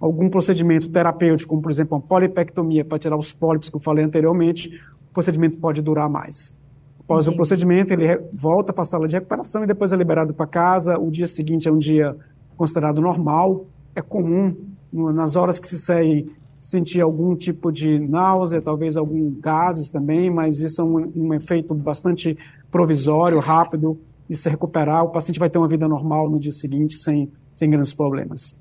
algum 0.00 0.28
procedimento 0.28 0.88
terapêutico, 0.88 1.50
como 1.50 1.62
por 1.62 1.70
exemplo 1.70 1.96
uma 1.96 2.02
polipectomia 2.02 2.84
para 2.84 2.98
tirar 2.98 3.16
os 3.16 3.32
pólipos 3.32 3.70
que 3.70 3.76
eu 3.76 3.80
falei 3.80 4.04
anteriormente, 4.04 4.70
o 5.10 5.12
procedimento 5.12 5.58
pode 5.58 5.82
durar 5.82 6.08
mais. 6.08 6.56
Após 7.04 7.26
Entendi. 7.26 7.34
o 7.34 7.36
procedimento, 7.36 7.92
ele 7.92 8.18
volta 8.32 8.72
para 8.72 8.82
a 8.82 8.86
sala 8.86 9.06
de 9.06 9.14
recuperação 9.14 9.62
e 9.62 9.66
depois 9.66 9.92
é 9.92 9.96
liberado 9.96 10.32
para 10.32 10.46
casa. 10.46 10.98
O 10.98 11.10
dia 11.10 11.26
seguinte 11.26 11.68
é 11.68 11.72
um 11.72 11.78
dia 11.78 12.16
considerado 12.56 13.00
normal. 13.00 13.66
É 13.94 14.00
comum, 14.00 14.56
nas 14.92 15.36
horas 15.36 15.58
que 15.58 15.68
se 15.68 15.78
seguem, 15.78 16.30
sentir 16.58 17.02
algum 17.02 17.36
tipo 17.36 17.70
de 17.70 17.98
náusea, 17.98 18.62
talvez 18.62 18.96
algum 18.96 19.30
gases 19.38 19.90
também, 19.90 20.30
mas 20.30 20.62
isso 20.62 20.80
é 20.80 20.84
um, 20.84 21.12
um 21.14 21.34
efeito 21.34 21.74
bastante 21.74 22.38
provisório, 22.70 23.38
rápido, 23.38 24.00
e 24.28 24.34
se 24.34 24.48
recuperar, 24.48 25.04
o 25.04 25.10
paciente 25.10 25.38
vai 25.38 25.50
ter 25.50 25.58
uma 25.58 25.68
vida 25.68 25.86
normal 25.86 26.30
no 26.30 26.40
dia 26.40 26.52
seguinte 26.52 26.96
sem, 26.96 27.30
sem 27.52 27.68
grandes 27.68 27.92
problemas. 27.92 28.58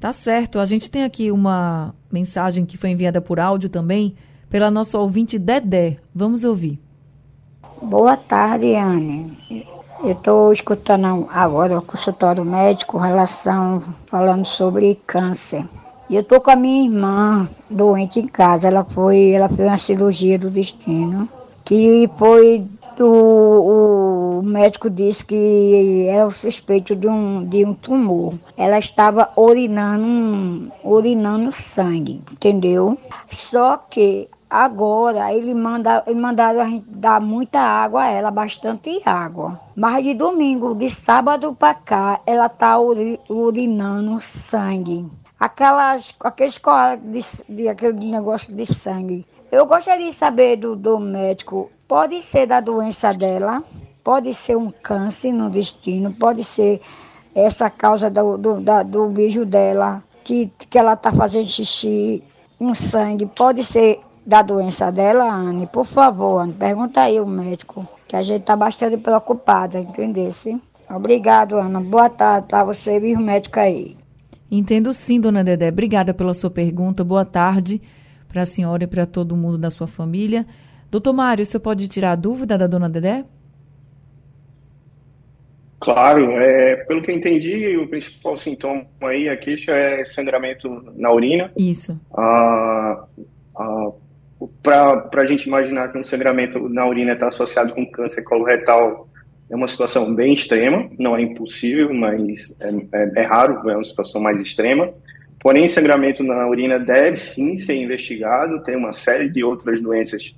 Tá 0.00 0.12
certo. 0.12 0.58
A 0.58 0.64
gente 0.64 0.90
tem 0.90 1.04
aqui 1.04 1.30
uma 1.30 1.94
mensagem 2.10 2.66
que 2.66 2.76
foi 2.76 2.90
enviada 2.90 3.20
por 3.20 3.38
áudio 3.38 3.68
também 3.68 4.16
pela 4.50 4.68
nossa 4.68 4.98
ouvinte 4.98 5.38
Dedé. 5.38 5.98
Vamos 6.12 6.42
ouvir. 6.42 6.80
Boa 7.82 8.16
tarde, 8.16 8.76
Anne. 8.76 9.36
Eu 10.04 10.12
estou 10.12 10.52
escutando 10.52 11.26
agora 11.32 11.78
o 11.78 11.82
consultório 11.82 12.44
médico 12.44 12.96
relação 12.96 13.82
falando 14.06 14.44
sobre 14.44 15.00
câncer. 15.04 15.66
Eu 16.08 16.20
estou 16.20 16.40
com 16.40 16.52
a 16.52 16.56
minha 16.56 16.84
irmã 16.84 17.48
doente 17.68 18.20
em 18.20 18.28
casa. 18.28 18.68
Ela 18.68 18.84
foi, 18.84 19.32
ela 19.32 19.48
fez 19.48 19.68
uma 19.68 19.76
cirurgia 19.76 20.38
do 20.38 20.48
destino 20.48 21.28
que 21.64 22.08
foi 22.16 22.64
do 22.96 24.38
o 24.38 24.42
médico 24.42 24.88
disse 24.88 25.24
que 25.24 26.06
era 26.08 26.26
o 26.26 26.30
suspeito 26.30 26.94
de 26.94 27.08
um, 27.08 27.44
de 27.44 27.64
um 27.64 27.74
tumor. 27.74 28.34
Ela 28.56 28.78
estava 28.78 29.30
urinando, 29.36 30.70
urinando 30.84 31.50
sangue, 31.50 32.22
entendeu? 32.30 32.96
Só 33.30 33.76
que 33.76 34.28
Agora, 34.54 35.32
ele 35.32 35.54
manda, 35.54 36.04
ele 36.06 36.20
mandaram 36.20 36.60
a 36.60 36.66
gente 36.66 36.84
dar 36.86 37.18
muita 37.22 37.58
água 37.58 38.02
a 38.02 38.10
ela, 38.10 38.30
bastante 38.30 39.00
água. 39.02 39.58
Mas 39.74 40.04
de 40.04 40.12
domingo, 40.12 40.74
de 40.74 40.90
sábado 40.90 41.54
para 41.54 41.72
cá, 41.72 42.20
ela 42.26 42.50
tá 42.50 42.78
urinando 42.78 44.20
sangue. 44.20 45.10
Aquelas, 45.40 46.14
aqueles 46.20 46.60
de, 47.02 47.54
de, 47.54 47.66
aquele 47.66 48.10
negócio 48.10 48.54
de 48.54 48.66
sangue. 48.66 49.26
Eu 49.50 49.64
gostaria 49.64 50.10
de 50.10 50.12
saber 50.12 50.56
do, 50.56 50.76
do 50.76 50.98
médico, 50.98 51.70
pode 51.88 52.20
ser 52.20 52.46
da 52.46 52.60
doença 52.60 53.14
dela, 53.14 53.64
pode 54.04 54.34
ser 54.34 54.54
um 54.54 54.70
câncer 54.70 55.32
no 55.32 55.48
destino, 55.48 56.12
pode 56.12 56.44
ser 56.44 56.82
essa 57.34 57.70
causa 57.70 58.10
do, 58.10 58.36
do, 58.36 58.60
da, 58.60 58.82
do 58.82 59.06
beijo 59.06 59.46
dela, 59.46 60.04
que, 60.22 60.52
que 60.68 60.76
ela 60.76 60.94
tá 60.94 61.10
fazendo 61.10 61.46
xixi, 61.46 62.22
um 62.60 62.74
sangue, 62.74 63.24
pode 63.24 63.64
ser 63.64 63.98
da 64.24 64.42
doença 64.42 64.90
dela, 64.90 65.24
Anne, 65.32 65.66
por 65.66 65.84
favor, 65.84 66.40
Anne, 66.40 66.52
pergunta 66.52 67.02
aí 67.02 67.20
o 67.20 67.26
médico, 67.26 67.86
que 68.06 68.16
a 68.16 68.22
gente 68.22 68.42
está 68.42 68.54
bastante 68.54 68.96
preocupada, 68.96 69.78
entendesse? 69.78 70.60
Obrigado, 70.88 71.56
Ana. 71.56 71.80
Boa 71.80 72.10
tarde 72.10 72.48
para 72.48 72.64
você 72.64 72.98
e 72.98 73.14
o 73.14 73.20
médico 73.20 73.58
aí. 73.58 73.96
Entendo 74.50 74.92
sim, 74.92 75.18
dona 75.18 75.42
Dedé. 75.42 75.68
Obrigada 75.68 76.12
pela 76.12 76.34
sua 76.34 76.50
pergunta. 76.50 77.02
Boa 77.02 77.24
tarde 77.24 77.80
para 78.28 78.42
a 78.42 78.46
senhora 78.46 78.84
e 78.84 78.86
para 78.86 79.06
todo 79.06 79.36
mundo 79.36 79.56
da 79.56 79.70
sua 79.70 79.86
família. 79.86 80.46
Doutor 80.90 81.14
Mário, 81.14 81.46
você 81.46 81.58
pode 81.58 81.88
tirar 81.88 82.12
a 82.12 82.16
dúvida 82.16 82.58
da 82.58 82.66
dona 82.66 82.88
Dedé? 82.88 83.24
Claro, 85.80 86.30
é, 86.32 86.76
pelo 86.84 87.02
que 87.02 87.10
eu 87.10 87.14
entendi, 87.14 87.76
o 87.76 87.88
principal 87.88 88.36
sintoma 88.36 88.86
aí, 89.00 89.28
a 89.28 89.36
queixa 89.36 89.72
é 89.72 90.04
sangramento 90.04 90.68
na 90.94 91.10
urina. 91.10 91.50
Isso. 91.56 91.98
Ah, 92.14 93.04
ah, 93.56 93.90
para 94.62 95.08
a 95.22 95.26
gente 95.26 95.46
imaginar 95.46 95.90
que 95.92 95.98
um 95.98 96.04
sangramento 96.04 96.68
na 96.68 96.86
urina 96.86 97.12
está 97.12 97.28
associado 97.28 97.74
com 97.74 97.84
câncer 97.90 98.22
coloretal 98.22 99.08
é 99.50 99.54
uma 99.54 99.68
situação 99.68 100.14
bem 100.14 100.32
extrema, 100.32 100.88
não 100.98 101.14
é 101.14 101.20
impossível, 101.20 101.92
mas 101.92 102.54
é, 102.58 102.68
é, 102.70 103.12
é, 103.16 103.22
raro, 103.26 103.68
é 103.68 103.74
uma 103.74 103.84
situação 103.84 104.20
mais 104.20 104.40
extrema. 104.40 104.92
Porém, 105.38 105.68
sangramento 105.68 106.22
na 106.22 106.48
urina 106.48 106.78
deve 106.78 107.16
sim 107.16 107.54
ser 107.56 107.74
investigado, 107.74 108.62
tem 108.62 108.76
uma 108.76 108.92
série 108.92 109.28
de 109.28 109.44
outras 109.44 109.82
doenças 109.82 110.34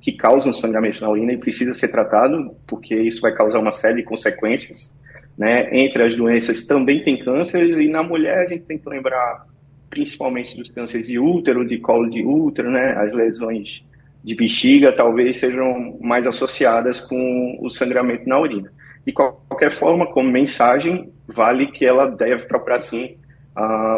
que 0.00 0.12
causam 0.12 0.52
sangramento 0.52 1.00
na 1.00 1.10
urina 1.10 1.32
e 1.32 1.38
precisa 1.38 1.74
ser 1.74 1.88
tratado, 1.88 2.54
porque 2.66 2.94
isso 2.94 3.22
vai 3.22 3.32
causar 3.32 3.58
uma 3.58 3.72
série 3.72 3.96
de 3.96 4.02
consequências. 4.04 4.94
Né? 5.36 5.68
Entre 5.76 6.02
as 6.04 6.14
doenças 6.14 6.64
também 6.64 7.02
tem 7.02 7.18
cânceres, 7.18 7.76
e 7.78 7.88
na 7.88 8.02
mulher 8.02 8.46
a 8.46 8.48
gente 8.48 8.64
tem 8.66 8.78
que 8.78 8.88
lembrar 8.88 9.46
principalmente 9.94 10.56
dos 10.56 10.68
cânceres 10.70 11.06
de 11.06 11.20
útero, 11.20 11.64
de 11.64 11.78
colo 11.78 12.10
de 12.10 12.24
útero, 12.24 12.68
né? 12.68 12.94
As 12.98 13.12
lesões 13.12 13.86
de 14.24 14.34
bexiga 14.34 14.90
talvez 14.90 15.38
sejam 15.38 15.96
mais 16.00 16.26
associadas 16.26 17.00
com 17.00 17.56
o 17.60 17.70
sangramento 17.70 18.28
na 18.28 18.40
urina. 18.40 18.72
De 19.06 19.12
qualquer 19.12 19.70
forma, 19.70 20.06
como 20.06 20.28
mensagem, 20.28 21.12
vale 21.28 21.68
que 21.68 21.84
ela 21.84 22.06
deve 22.06 22.46
procurar 22.46 22.80
sim 22.80 23.16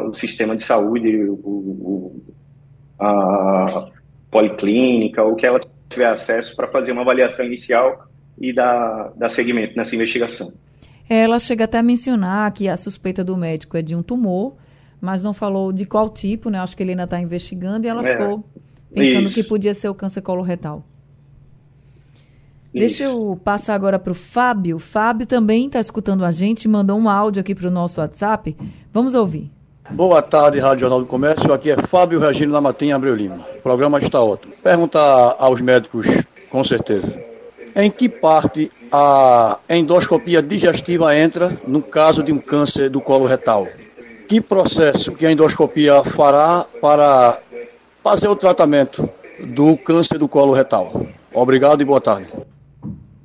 o 0.07 0.13
sistema 0.13 0.55
de 0.55 0.63
saúde, 0.63 1.17
o, 1.17 1.33
o, 1.33 2.23
a 3.01 3.89
policlínica, 4.31 5.25
o 5.25 5.35
que 5.35 5.47
ela 5.47 5.61
tiver 5.89 6.07
acesso 6.07 6.55
para 6.55 6.69
fazer 6.69 6.93
uma 6.93 7.03
avaliação 7.03 7.47
inicial 7.47 8.07
e 8.39 8.53
dar, 8.53 9.13
dar 9.17 9.31
seguimento 9.31 9.75
nessa 9.75 9.95
investigação. 9.95 10.53
Ela 11.09 11.39
chega 11.39 11.65
até 11.65 11.79
a 11.79 11.83
mencionar 11.83 12.53
que 12.53 12.69
a 12.69 12.77
suspeita 12.77 13.25
do 13.25 13.37
médico 13.37 13.77
é 13.79 13.83
de 13.83 13.95
um 13.95 14.03
tumor, 14.03 14.57
mas 15.01 15.23
não 15.23 15.33
falou 15.33 15.73
de 15.73 15.85
qual 15.85 16.09
tipo, 16.09 16.51
né? 16.51 16.59
Acho 16.59 16.77
que 16.77 16.83
ele 16.83 16.93
ainda 16.93 17.05
está 17.05 17.21
investigando 17.21 17.87
e 17.87 17.89
ela 17.89 18.07
é, 18.07 18.17
ficou 18.17 18.45
pensando 18.93 19.27
isso. 19.27 19.35
que 19.35 19.43
podia 19.43 19.75
ser 19.75 19.89
o 19.89 19.95
câncer 19.95 20.23
coloretal. 20.23 20.85
Deixa 22.73 23.05
eu 23.05 23.41
passar 23.43 23.75
agora 23.75 23.99
para 23.99 24.13
o 24.13 24.15
Fábio. 24.15 24.79
Fábio 24.79 25.27
também 25.27 25.67
está 25.67 25.81
escutando 25.81 26.25
a 26.25 26.31
gente, 26.31 26.69
mandou 26.69 26.99
um 26.99 27.09
áudio 27.09 27.41
aqui 27.41 27.55
para 27.55 27.69
o 27.69 27.71
nosso 27.71 28.01
WhatsApp. 28.01 28.55
Vamos 28.93 29.15
ouvir. 29.15 29.51
Boa 29.91 30.21
tarde, 30.21 30.59
Rádio 30.59 30.81
Jornal 30.81 31.01
do 31.01 31.07
Comércio. 31.07 31.53
Aqui 31.55 31.71
é 31.71 31.77
Fábio 31.77 32.21
Regino 32.21 32.53
Lamatem 32.53 32.93
Abreu 32.93 33.15
Lima. 33.15 33.47
O 33.59 33.63
programa 33.63 33.99
está 33.99 34.21
ótimo. 34.21 34.53
Perguntar 34.63 35.37
aos 35.39 35.61
médicos, 35.63 36.07
com 36.51 36.63
certeza. 36.63 37.19
Em 37.75 37.91
que 37.91 38.09
parte 38.09 38.71
a 38.93 39.59
endoscopia 39.71 40.43
digestiva 40.43 41.17
entra 41.17 41.57
no 41.67 41.81
caso 41.81 42.23
de 42.23 42.33
um 42.33 42.39
câncer 42.39 42.91
do 42.91 43.01
colo 43.01 43.27
retal? 43.27 43.67
Que 44.27 44.41
processo 44.41 45.13
que 45.13 45.25
a 45.25 45.33
endoscopia 45.33 46.03
fará 46.05 46.67
para 46.81 47.39
fazer 48.03 48.29
o 48.29 48.37
tratamento 48.37 49.09
do 49.53 49.77
câncer 49.77 50.19
do 50.19 50.29
colo 50.29 50.53
retal. 50.53 51.07
Obrigado 51.33 51.83
e 51.83 51.85
boa 51.85 52.01
tarde. 52.01 52.33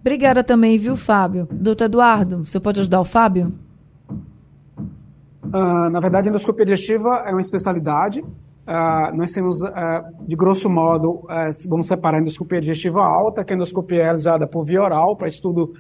Obrigada 0.01 0.43
também, 0.43 0.77
viu, 0.77 0.95
Fábio? 0.95 1.47
Doutor 1.51 1.85
Eduardo, 1.85 2.45
você 2.45 2.59
pode 2.59 2.79
ajudar 2.81 2.99
o 2.99 3.05
Fábio? 3.05 3.53
Uh, 5.45 5.89
na 5.89 5.99
verdade, 5.99 6.27
a 6.27 6.29
endoscopia 6.29 6.65
digestiva 6.65 7.23
é 7.25 7.31
uma 7.31 7.41
especialidade. 7.41 8.21
Uh, 8.21 9.15
nós 9.15 9.31
temos, 9.31 9.61
uh, 9.61 9.69
de 10.21 10.35
grosso 10.35 10.69
modo, 10.69 11.21
vamos 11.67 11.87
separar 11.87 12.17
a 12.17 12.21
endoscopia 12.21 12.59
digestiva 12.61 13.03
alta, 13.03 13.43
que 13.43 13.51
é 13.51 13.55
a 13.55 13.57
endoscopia 13.57 14.03
realizada 14.03 14.47
por 14.47 14.63
via 14.63 14.81
oral, 14.81 15.15
para 15.15 15.27
estudo 15.27 15.73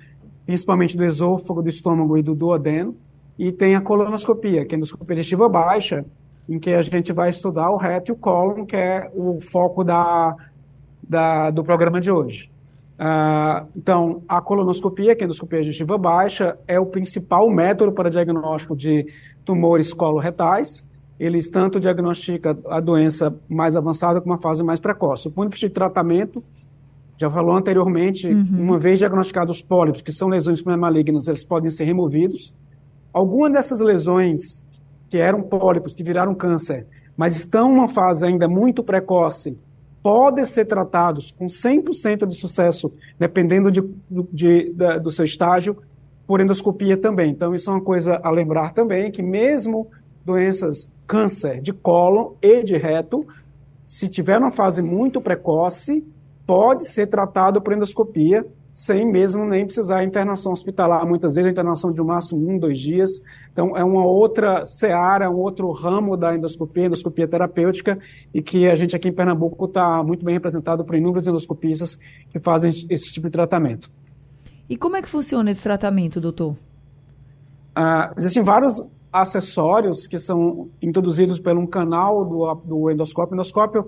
principalmente 0.45 0.97
do 0.97 1.05
esôfago, 1.05 1.61
do 1.61 1.69
estômago 1.69 2.17
e 2.17 2.21
do 2.21 2.35
duodeno. 2.35 2.95
E 3.41 3.51
tem 3.51 3.75
a 3.75 3.81
colonoscopia, 3.81 4.63
que 4.63 4.75
é 4.75 4.75
a 4.75 4.77
endoscopia 4.77 5.15
digestiva 5.15 5.49
baixa, 5.49 6.05
em 6.47 6.59
que 6.59 6.69
a 6.69 6.81
gente 6.83 7.11
vai 7.11 7.31
estudar 7.31 7.71
o 7.71 7.75
reto 7.75 8.11
e 8.11 8.13
o 8.13 8.15
cólon, 8.15 8.67
que 8.67 8.75
é 8.75 9.09
o 9.15 9.41
foco 9.41 9.83
da, 9.83 10.35
da 11.01 11.49
do 11.49 11.63
programa 11.63 11.99
de 11.99 12.11
hoje. 12.11 12.51
Uh, 12.99 13.67
então, 13.75 14.21
a 14.29 14.39
colonoscopia, 14.43 15.15
que 15.15 15.23
é 15.23 15.23
a 15.23 15.25
endoscopia 15.25 15.61
digestiva 15.61 15.97
baixa, 15.97 16.55
é 16.67 16.79
o 16.79 16.85
principal 16.85 17.49
método 17.49 17.91
para 17.91 18.11
diagnóstico 18.11 18.75
de 18.75 19.07
tumores 19.43 19.91
coloretais. 19.91 20.87
Eles 21.19 21.49
tanto 21.49 21.79
diagnosticam 21.79 22.59
a 22.67 22.79
doença 22.79 23.35
mais 23.49 23.75
avançada 23.75 24.21
como 24.21 24.35
a 24.35 24.37
fase 24.37 24.63
mais 24.63 24.79
precoce. 24.79 25.29
O 25.29 25.31
ponto 25.31 25.57
de 25.57 25.67
tratamento, 25.67 26.43
já 27.17 27.27
falou 27.27 27.55
anteriormente, 27.55 28.27
uhum. 28.27 28.61
uma 28.61 28.77
vez 28.77 28.99
diagnosticados 28.99 29.57
os 29.57 29.63
pólipos, 29.63 30.03
que 30.03 30.11
são 30.11 30.27
lesões 30.27 30.61
malignas, 30.61 31.27
eles 31.27 31.43
podem 31.43 31.71
ser 31.71 31.85
removidos. 31.85 32.53
Alguma 33.13 33.49
dessas 33.49 33.79
lesões 33.79 34.61
que 35.09 35.17
eram 35.17 35.41
pólipos, 35.41 35.93
que 35.93 36.03
viraram 36.03 36.33
câncer, 36.33 36.87
mas 37.17 37.35
estão 37.35 37.71
em 37.71 37.75
uma 37.75 37.87
fase 37.87 38.25
ainda 38.25 38.47
muito 38.47 38.83
precoce, 38.83 39.57
podem 40.01 40.45
ser 40.45 40.65
tratados 40.65 41.31
com 41.31 41.45
100% 41.45 42.25
de 42.25 42.35
sucesso, 42.35 42.91
dependendo 43.19 43.69
de, 43.69 43.81
de, 44.09 44.73
de, 44.73 44.99
do 44.99 45.11
seu 45.11 45.25
estágio, 45.25 45.77
por 46.25 46.39
endoscopia 46.39 46.97
também. 46.97 47.31
Então, 47.31 47.53
isso 47.53 47.69
é 47.69 47.73
uma 47.73 47.81
coisa 47.81 48.19
a 48.23 48.31
lembrar 48.31 48.73
também, 48.73 49.11
que 49.11 49.21
mesmo 49.21 49.87
doenças 50.25 50.89
câncer 51.05 51.61
de 51.61 51.73
colo 51.73 52.37
e 52.41 52.63
de 52.63 52.77
reto, 52.77 53.27
se 53.85 54.07
tiver 54.07 54.37
uma 54.37 54.51
fase 54.51 54.81
muito 54.81 55.19
precoce, 55.19 56.05
pode 56.47 56.87
ser 56.87 57.07
tratado 57.07 57.61
por 57.61 57.73
endoscopia, 57.73 58.45
sem 58.73 59.05
mesmo 59.05 59.45
nem 59.45 59.65
precisar 59.65 60.03
internação 60.03 60.51
hospitalar. 60.51 61.05
Muitas 61.05 61.35
vezes 61.35 61.47
a 61.47 61.51
internação 61.51 61.91
de 61.91 61.97
no 61.97 62.05
máximo 62.05 62.49
um, 62.49 62.57
dois 62.57 62.79
dias. 62.79 63.21
Então, 63.51 63.75
é 63.75 63.83
uma 63.83 64.05
outra 64.05 64.65
seara, 64.65 65.29
um 65.29 65.37
outro 65.37 65.69
ramo 65.71 66.15
da 66.15 66.35
endoscopia, 66.35 66.85
endoscopia 66.85 67.27
terapêutica, 67.27 67.99
e 68.33 68.41
que 68.41 68.67
a 68.67 68.75
gente 68.75 68.95
aqui 68.95 69.09
em 69.09 69.13
Pernambuco 69.13 69.65
está 69.65 70.01
muito 70.03 70.23
bem 70.23 70.33
representado 70.33 70.85
por 70.85 70.95
inúmeros 70.95 71.27
endoscopistas 71.27 71.99
que 72.29 72.39
fazem 72.39 72.71
esse 72.89 73.11
tipo 73.11 73.27
de 73.27 73.31
tratamento. 73.31 73.89
E 74.69 74.77
como 74.77 74.95
é 74.95 75.01
que 75.01 75.09
funciona 75.09 75.51
esse 75.51 75.61
tratamento, 75.61 76.21
doutor? 76.21 76.55
Ah, 77.75 78.13
existem 78.17 78.41
vários 78.41 78.81
acessórios 79.11 80.07
que 80.07 80.17
são 80.17 80.69
introduzidos 80.81 81.39
por 81.39 81.57
um 81.57 81.67
canal 81.67 82.23
do, 82.23 82.55
do 82.63 82.89
endoscópio. 82.89 83.33
O 83.33 83.35
endoscópio 83.35 83.85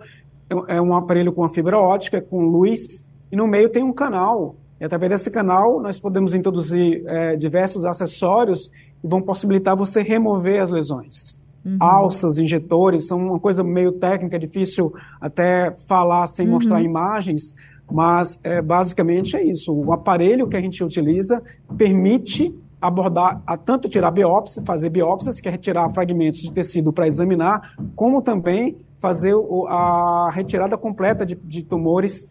é 0.68 0.82
um 0.82 0.94
aparelho 0.94 1.32
com 1.32 1.44
a 1.46 1.50
fibra 1.50 1.80
ótica, 1.80 2.22
com 2.22 2.46
luz, 2.46 3.06
e 3.32 3.36
no 3.36 3.48
meio 3.48 3.70
tem 3.70 3.82
um 3.82 3.94
canal 3.94 4.58
e 4.84 4.86
através 4.86 5.10
desse 5.10 5.32
canal, 5.32 5.80
nós 5.80 5.98
podemos 5.98 6.34
introduzir 6.34 7.06
é, 7.08 7.38
diversos 7.38 7.86
acessórios 7.86 8.68
que 9.00 9.08
vão 9.08 9.22
possibilitar 9.22 9.78
você 9.78 10.02
remover 10.02 10.62
as 10.62 10.72
lesões. 10.72 11.40
uhum. 11.66 11.78
alças, 11.80 12.38
injetores, 12.38 13.08
são 13.08 13.18
uma 13.18 13.40
coisa 13.40 13.64
meio 13.64 13.94
técnica, 13.94 14.38
difícil 14.38 14.94
até 15.22 15.72
falar 15.88 16.28
sem 16.28 16.46
uhum. 16.46 16.56
mostrar 16.56 16.82
imagens, 16.82 17.56
mas 17.90 18.38
é, 18.44 18.62
basicamente 18.62 19.38
é 19.38 19.44
isso. 19.46 19.74
O 19.74 19.94
aparelho 19.94 20.50
que 20.50 20.58
a 20.58 20.62
gente 20.62 20.84
utiliza 20.84 21.42
permite 21.78 22.54
abordar, 22.82 23.42
a 23.48 23.56
tanto 23.56 23.88
tirar 23.88 24.12
biópsia, 24.12 24.64
fazer 24.66 24.90
biópsias, 24.90 25.40
que 25.40 25.48
é 25.48 25.52
retirar 25.52 25.88
fragmentos 25.92 26.42
de 26.42 26.52
tecido 26.52 26.92
para 26.92 27.08
examinar, 27.08 27.74
como 27.96 28.22
também 28.22 28.76
fazer 29.00 29.34
o, 29.34 29.66
a 29.66 30.30
retirada 30.30 30.78
completa 30.78 31.26
de, 31.26 31.36
de 31.36 31.64
tumores 31.64 32.28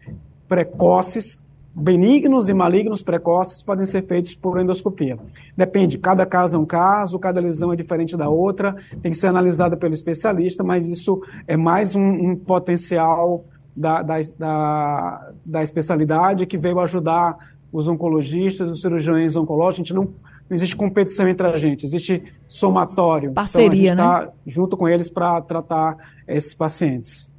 precoces 0.47 1.41
benignos 1.75 2.49
e 2.49 2.53
malignos 2.53 3.01
precoces 3.01 3.63
podem 3.63 3.85
ser 3.85 4.03
feitos 4.03 4.35
por 4.35 4.59
endoscopia. 4.59 5.17
Depende, 5.57 5.97
cada 5.97 6.25
caso 6.25 6.55
é 6.55 6.59
um 6.59 6.65
caso, 6.65 7.17
cada 7.17 7.39
lesão 7.39 7.73
é 7.73 7.75
diferente 7.75 8.15
da 8.15 8.29
outra, 8.29 8.75
tem 9.01 9.11
que 9.11 9.17
ser 9.17 9.27
analisada 9.27 9.75
pelo 9.75 9.93
especialista, 9.93 10.63
mas 10.63 10.87
isso 10.87 11.21
é 11.47 11.57
mais 11.57 11.95
um, 11.95 12.01
um 12.03 12.35
potencial 12.35 13.43
da, 13.75 14.03
da, 14.03 14.19
da, 14.37 15.31
da, 15.43 15.63
especialidade 15.63 16.45
que 16.45 16.59
veio 16.59 16.79
ajudar 16.79 17.55
os 17.71 17.87
oncologistas, 17.87 18.69
os 18.69 18.81
cirurgiões 18.81 19.35
oncológicos. 19.35 19.79
A 19.79 19.83
gente 19.83 19.93
não, 19.95 20.03
não 20.47 20.55
existe 20.55 20.75
competição 20.75 21.27
entre 21.27 21.47
a 21.47 21.57
gente, 21.57 21.83
existe 21.83 22.23
somatório. 22.47 23.33
Parceria, 23.33 23.65
então, 23.65 23.73
a 23.73 23.75
gente 23.75 23.89
está 23.89 24.21
né? 24.21 24.31
junto 24.45 24.77
com 24.77 24.87
eles 24.87 25.09
para 25.09 25.41
tratar 25.41 25.97
esses 26.27 26.53
pacientes. 26.53 27.33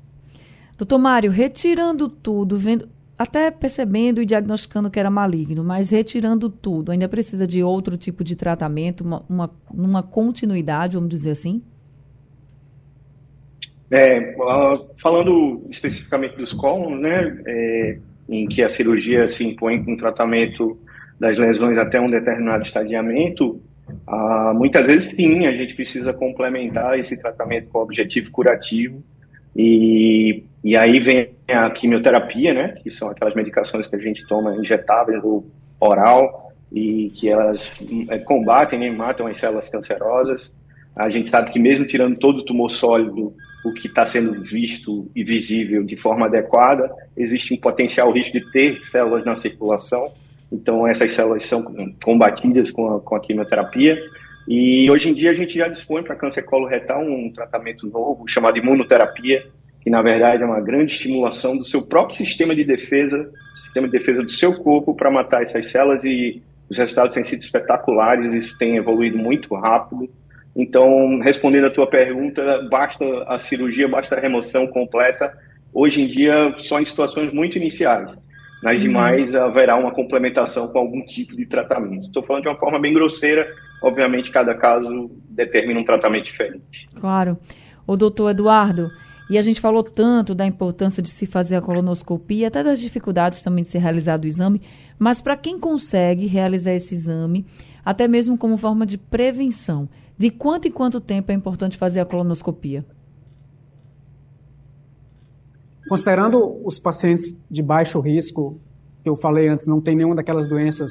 Doutor 0.77 0.99
Mário, 0.99 1.31
retirando 1.31 2.09
tudo, 2.09 2.59
vendo, 2.59 2.89
até 3.17 3.51
percebendo 3.51 4.21
e 4.21 4.27
diagnosticando 4.27 4.91
que 4.91 4.99
era 4.99 5.11
maligno, 5.11 5.63
mas 5.63 5.91
retirando 5.91 6.49
tudo, 6.51 6.91
ainda 6.91 7.09
precisa 7.09 7.47
de 7.47 7.63
outro 7.63 7.97
tipo 7.97 8.25
de 8.25 8.35
tratamento, 8.35 9.03
uma, 9.03 9.25
uma, 9.29 9.51
uma 9.71 10.03
continuidade, 10.03 10.97
vamos 10.97 11.11
dizer 11.11 11.31
assim? 11.31 11.63
É, 13.91 14.35
falando 14.97 15.65
especificamente 15.71 16.37
dos 16.37 16.53
cólons, 16.53 16.99
né, 17.01 17.41
é, 17.47 17.99
em 18.29 18.47
que 18.47 18.63
a 18.63 18.71
cirurgia 18.71 19.29
se 19.29 19.47
impõe 19.47 19.85
com 19.85 19.97
tratamento 19.97 20.77
das 21.21 21.39
lesões 21.39 21.79
até 21.79 22.01
um 22.01 22.11
determinado 22.11 22.65
estadiamento, 22.65 23.61
ah, 24.07 24.53
muitas 24.55 24.85
vezes 24.87 25.15
sim, 25.15 25.47
a 25.47 25.53
gente 25.53 25.75
precisa 25.75 26.13
complementar 26.13 26.99
esse 26.99 27.17
tratamento 27.17 27.69
com 27.69 27.79
objetivo 27.79 28.31
curativo 28.31 29.05
e, 29.57 30.45
e 30.63 30.77
aí 30.77 30.99
vem 31.01 31.31
a 31.49 31.71
quimioterapia, 31.71 32.55
né, 32.55 32.69
que 32.83 32.91
são 32.91 33.09
aquelas 33.09 33.35
medicações 33.35 33.87
que 33.87 33.97
a 33.97 33.99
gente 33.99 34.27
toma 34.27 34.57
injetáveis 34.57 35.23
ou 35.23 35.47
oral 35.79 36.53
e 36.73 37.11
que 37.15 37.29
elas 37.29 37.71
é, 38.09 38.19
combatem 38.19 38.83
e 38.85 38.91
matam 38.91 39.27
as 39.27 39.39
células 39.39 39.69
cancerosas. 39.69 40.53
A 40.97 41.11
gente 41.11 41.29
sabe 41.29 41.51
que 41.51 41.59
mesmo 41.59 41.85
tirando 41.87 42.17
todo 42.17 42.39
o 42.39 42.45
tumor 42.45 42.71
sólido, 42.71 43.35
o 43.65 43.73
que 43.73 43.87
está 43.87 44.07
sendo 44.07 44.43
visto 44.43 45.11
e 45.15 45.25
visível 45.25 45.83
de 45.85 45.97
forma 45.97 46.27
adequada, 46.27 46.91
existe 47.17 47.55
um 47.55 47.57
potencial 47.57 48.13
risco 48.13 48.39
de 48.39 48.51
ter 48.53 48.81
células 48.87 49.25
na 49.25 49.37
circulação. 49.37 50.13
Então 50.53 50.87
essas 50.87 51.13
células 51.13 51.45
são 51.45 51.63
combatidas 52.03 52.71
com 52.71 52.97
a, 52.97 53.01
com 53.01 53.17
a 53.17 53.21
quimioterapia. 53.21 53.99
E 54.47 54.91
hoje 54.91 55.09
em 55.09 55.15
dia 55.15 55.31
a 55.31 55.35
gente 55.35 55.57
já 55.57 55.69
dispõe 55.69 56.03
para 56.03 56.15
câncer 56.15 56.43
coloretal 56.43 57.03
um 57.03 57.31
tratamento 57.33 57.87
novo 57.87 58.29
chamado 58.29 58.59
imunoterapia, 58.59 59.47
que 59.81 59.91
na 59.91 60.03
verdade 60.03 60.43
é 60.43 60.47
uma 60.47 60.61
grande 60.61 60.93
estimulação 60.93 61.57
do 61.57 61.65
seu 61.65 61.87
próprio 61.87 62.17
sistema 62.17 62.55
de 62.55 62.65
defesa, 62.65 63.31
sistema 63.57 63.87
de 63.87 63.93
defesa 63.93 64.23
do 64.23 64.31
seu 64.31 64.55
corpo 64.55 64.95
para 64.95 65.11
matar 65.11 65.43
essas 65.43 65.67
células 65.67 66.05
e 66.05 66.43
os 66.69 66.79
resultados 66.79 67.15
têm 67.15 67.25
sido 67.25 67.41
espetaculares, 67.41 68.33
isso 68.33 68.57
tem 68.59 68.77
evoluído 68.77 69.19
muito 69.19 69.55
rápido. 69.55 70.09
Então, 70.57 71.19
respondendo 71.19 71.67
a 71.67 71.71
tua 71.71 71.87
pergunta, 71.87 72.67
basta 72.71 73.05
a 73.27 73.39
cirurgia, 73.39 73.89
basta 73.89 74.15
a 74.15 74.21
remoção 74.21 74.67
completa. 74.67 75.37
Hoje 75.73 76.03
em 76.03 76.07
dia, 76.07 76.55
só 76.57 76.79
em 76.79 76.85
situações 76.85 77.33
muito 77.33 77.59
iniciais. 77.59 78.13
Nas 78.65 78.79
uhum. 78.79 78.83
demais, 78.85 79.35
haverá 79.35 79.77
uma 79.77 79.93
complementação 79.93 80.69
com 80.69 80.79
algum 80.79 81.05
tipo 81.05 81.37
de 81.37 81.45
tratamento. 81.45 82.07
Estou 82.07 82.23
falando 82.23 82.45
de 82.45 82.49
uma 82.49 82.57
forma 82.57 82.81
bem 82.81 82.95
grosseira, 82.95 83.47
obviamente, 83.83 84.31
cada 84.31 84.55
caso 84.55 85.11
determina 85.29 85.79
um 85.79 85.85
tratamento 85.85 86.25
diferente. 86.25 86.89
Claro. 86.99 87.37
O 87.87 87.95
doutor 87.95 88.31
Eduardo, 88.31 88.89
e 89.29 89.37
a 89.37 89.43
gente 89.43 89.61
falou 89.61 89.85
tanto 89.85 90.35
da 90.35 90.47
importância 90.47 91.03
de 91.03 91.11
se 91.11 91.27
fazer 91.27 91.57
a 91.57 91.61
colonoscopia, 91.61 92.49
até 92.49 92.63
das 92.63 92.81
dificuldades 92.81 93.43
também 93.43 93.65
de 93.65 93.69
ser 93.69 93.81
realizado 93.81 94.25
o 94.25 94.27
exame, 94.27 94.63
mas 94.99 95.21
para 95.21 95.37
quem 95.37 95.61
consegue 95.61 96.25
realizar 96.25 96.73
esse 96.73 96.95
exame, 96.95 97.45
até 97.85 98.09
mesmo 98.09 98.39
como 98.39 98.57
forma 98.57 98.87
de 98.87 98.97
prevenção, 98.97 99.87
de 100.17 100.31
quanto 100.31 100.69
em 100.69 100.71
quanto 100.71 101.03
tempo 101.03 101.31
é 101.31 101.35
importante 101.35 101.77
fazer 101.77 102.01
a 102.01 102.07
colonoscopia? 102.07 102.83
Considerando 105.89 106.61
os 106.65 106.79
pacientes 106.79 107.39
de 107.51 107.63
baixo 107.63 108.01
risco, 108.01 108.59
que 109.03 109.09
eu 109.09 109.17
falei 109.17 109.49
antes, 109.49 109.67
não 109.67 109.81
tem 109.81 109.95
nenhuma 109.95 110.15
daquelas 110.15 110.49
doenças 110.49 110.91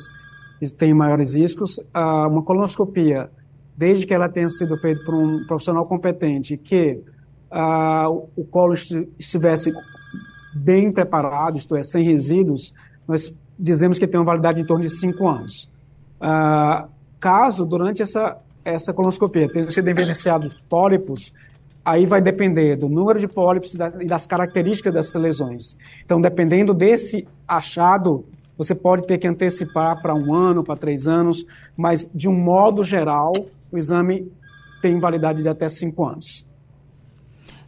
que 0.59 0.75
têm 0.75 0.93
maiores 0.93 1.35
riscos, 1.35 1.79
uma 1.93 2.43
colonoscopia, 2.43 3.29
desde 3.75 4.05
que 4.05 4.13
ela 4.13 4.29
tenha 4.29 4.49
sido 4.49 4.77
feita 4.77 5.03
por 5.03 5.15
um 5.15 5.45
profissional 5.47 5.85
competente, 5.85 6.57
que 6.57 7.01
o 8.35 8.45
colo 8.45 8.73
estivesse 8.73 9.73
bem 10.55 10.91
preparado, 10.91 11.57
isto 11.57 11.75
é, 11.75 11.81
sem 11.81 12.03
resíduos, 12.03 12.73
nós 13.07 13.35
dizemos 13.57 13.97
que 13.97 14.07
tem 14.07 14.19
uma 14.19 14.25
validade 14.25 14.61
em 14.61 14.65
torno 14.65 14.83
de 14.83 14.89
5 14.89 15.27
anos. 15.27 15.69
caso, 17.19 17.65
durante 17.65 18.03
essa, 18.03 18.37
essa 18.63 18.93
colonoscopia, 18.93 19.47
tenham 19.51 19.69
sido 19.69 19.87
evidenciados 19.87 20.61
pólipos, 20.69 21.33
aí 21.83 22.05
vai 22.05 22.21
depender 22.21 22.75
do 22.75 22.87
número 22.87 23.19
de 23.19 23.27
pólipos 23.27 23.75
e 23.75 24.05
das 24.05 24.25
características 24.25 24.93
dessas 24.93 25.21
lesões. 25.21 25.77
Então, 26.05 26.21
dependendo 26.21 26.73
desse 26.73 27.27
achado, 27.47 28.25
você 28.57 28.73
pode 28.73 29.05
ter 29.07 29.17
que 29.17 29.27
antecipar 29.27 30.01
para 30.01 30.13
um 30.13 30.33
ano, 30.33 30.63
para 30.63 30.75
três 30.75 31.07
anos, 31.07 31.45
mas 31.75 32.09
de 32.13 32.29
um 32.29 32.33
modo 32.33 32.83
geral, 32.83 33.33
o 33.71 33.77
exame 33.77 34.31
tem 34.81 34.99
validade 34.99 35.41
de 35.41 35.49
até 35.49 35.67
cinco 35.69 36.05
anos. 36.05 36.45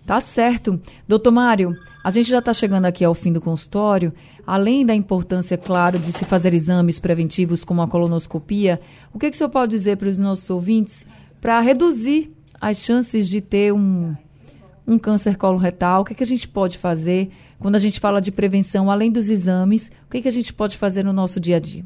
Tá 0.05 0.19
certo. 0.19 0.79
Doutor 1.07 1.31
Mário, 1.31 1.71
a 2.03 2.11
gente 2.11 2.29
já 2.29 2.37
está 2.37 2.53
chegando 2.53 2.85
aqui 2.85 3.03
ao 3.03 3.15
fim 3.15 3.33
do 3.33 3.41
consultório. 3.41 4.13
Além 4.45 4.85
da 4.85 4.93
importância, 4.93 5.57
claro, 5.57 5.97
de 5.97 6.11
se 6.11 6.23
fazer 6.23 6.53
exames 6.53 6.99
preventivos 6.99 7.63
como 7.63 7.81
a 7.81 7.87
colonoscopia, 7.87 8.79
o 9.11 9.17
que, 9.17 9.31
que 9.31 9.35
o 9.35 9.37
senhor 9.37 9.49
pode 9.49 9.71
dizer 9.71 9.97
para 9.97 10.07
os 10.07 10.19
nossos 10.19 10.47
ouvintes 10.51 11.03
para 11.41 11.59
reduzir 11.59 12.34
as 12.65 12.77
chances 12.79 13.29
de 13.29 13.41
ter 13.41 13.71
um, 13.71 14.15
um 14.87 14.97
câncer 14.97 15.37
coloretal? 15.37 16.01
O 16.01 16.05
que, 16.05 16.13
é 16.13 16.15
que 16.15 16.23
a 16.23 16.25
gente 16.25 16.47
pode 16.47 16.79
fazer 16.79 17.29
quando 17.59 17.75
a 17.75 17.79
gente 17.79 17.99
fala 17.99 18.19
de 18.19 18.31
prevenção, 18.31 18.89
além 18.89 19.11
dos 19.11 19.29
exames? 19.29 19.91
O 20.07 20.09
que, 20.09 20.17
é 20.17 20.21
que 20.23 20.27
a 20.27 20.31
gente 20.31 20.51
pode 20.51 20.75
fazer 20.75 21.03
no 21.03 21.13
nosso 21.13 21.39
dia 21.39 21.57
a 21.57 21.59
dia? 21.59 21.83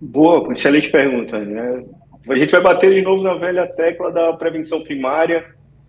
Boa, 0.00 0.52
excelente 0.52 0.90
pergunta. 0.90 1.38
Né? 1.38 1.84
A 2.28 2.36
gente 2.36 2.50
vai 2.50 2.60
bater 2.60 2.92
de 2.92 3.02
novo 3.02 3.22
na 3.22 3.34
velha 3.34 3.64
tecla 3.68 4.10
da 4.10 4.32
prevenção 4.32 4.80
primária, 4.80 5.44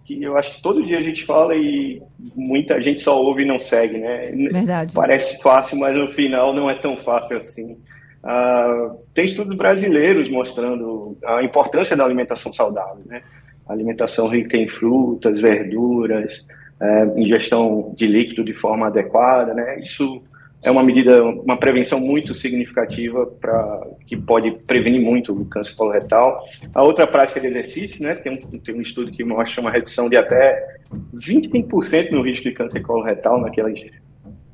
que 0.06 0.22
eu 0.22 0.38
acho 0.38 0.56
que 0.56 0.62
todo 0.62 0.86
dia 0.86 1.00
a 1.00 1.02
gente 1.02 1.26
fala 1.26 1.56
e 1.56 2.00
muita 2.36 2.80
gente 2.84 3.02
só 3.02 3.20
ouve 3.20 3.42
e 3.42 3.48
não 3.48 3.58
segue, 3.58 3.98
né? 3.98 4.32
Verdade. 4.52 4.94
Parece 4.94 5.42
fácil, 5.42 5.80
mas 5.80 5.98
no 5.98 6.10
final 6.10 6.54
não 6.54 6.70
é 6.70 6.76
tão 6.76 6.96
fácil 6.96 7.38
assim. 7.38 7.80
Uh, 8.24 8.98
tem 9.14 9.26
estudos 9.26 9.56
brasileiros 9.56 10.30
mostrando 10.30 11.18
a 11.24 11.44
importância 11.44 11.96
da 11.96 12.04
alimentação 12.04 12.52
saudável, 12.52 13.00
né? 13.06 13.22
Alimentação 13.68 14.28
rica 14.28 14.58
em 14.58 14.68
frutas, 14.68 15.40
verduras, 15.40 16.46
uh, 16.82 17.20
ingestão 17.20 17.94
de 17.96 18.08
líquido 18.08 18.44
de 18.44 18.54
forma 18.54 18.88
adequada, 18.88 19.54
né? 19.54 19.80
Isso 19.80 20.22
é 20.64 20.72
uma 20.72 20.84
medida, 20.84 21.24
uma 21.24 21.56
prevenção 21.56 22.00
muito 22.00 22.34
significativa 22.34 23.26
para 23.40 23.82
que 24.08 24.18
pode 24.18 24.52
prevenir 24.66 25.00
muito 25.00 25.32
o 25.32 25.46
câncer 25.46 25.76
coloretal. 25.76 26.44
A 26.74 26.84
outra 26.84 27.06
prática 27.06 27.40
de 27.40 27.48
exercício, 27.48 28.02
né? 28.04 28.16
Tem 28.16 28.34
um, 28.34 28.60
tem 28.60 28.76
um 28.76 28.82
estudo 28.82 29.12
que 29.12 29.24
mostra 29.24 29.62
uma 29.62 29.72
redução 29.72 30.10
de 30.10 30.18
até 30.18 30.78
25% 31.14 32.12
no 32.12 32.22
risco 32.22 32.44
de 32.44 32.54
câncer 32.54 32.82
coloretal 32.82 33.40
naquelas 33.40 33.80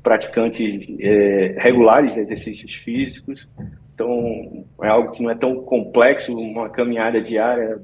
praticantes 0.04 0.86
é, 1.00 1.56
regulares 1.58 2.14
de 2.14 2.20
exercícios 2.20 2.74
físicos. 2.74 3.48
Então, 3.94 4.64
é 4.82 4.88
algo 4.88 5.12
que 5.12 5.22
não 5.22 5.30
é 5.30 5.34
tão 5.34 5.56
complexo, 5.62 6.36
uma 6.36 6.68
caminhada 6.68 7.20
diária, 7.20 7.80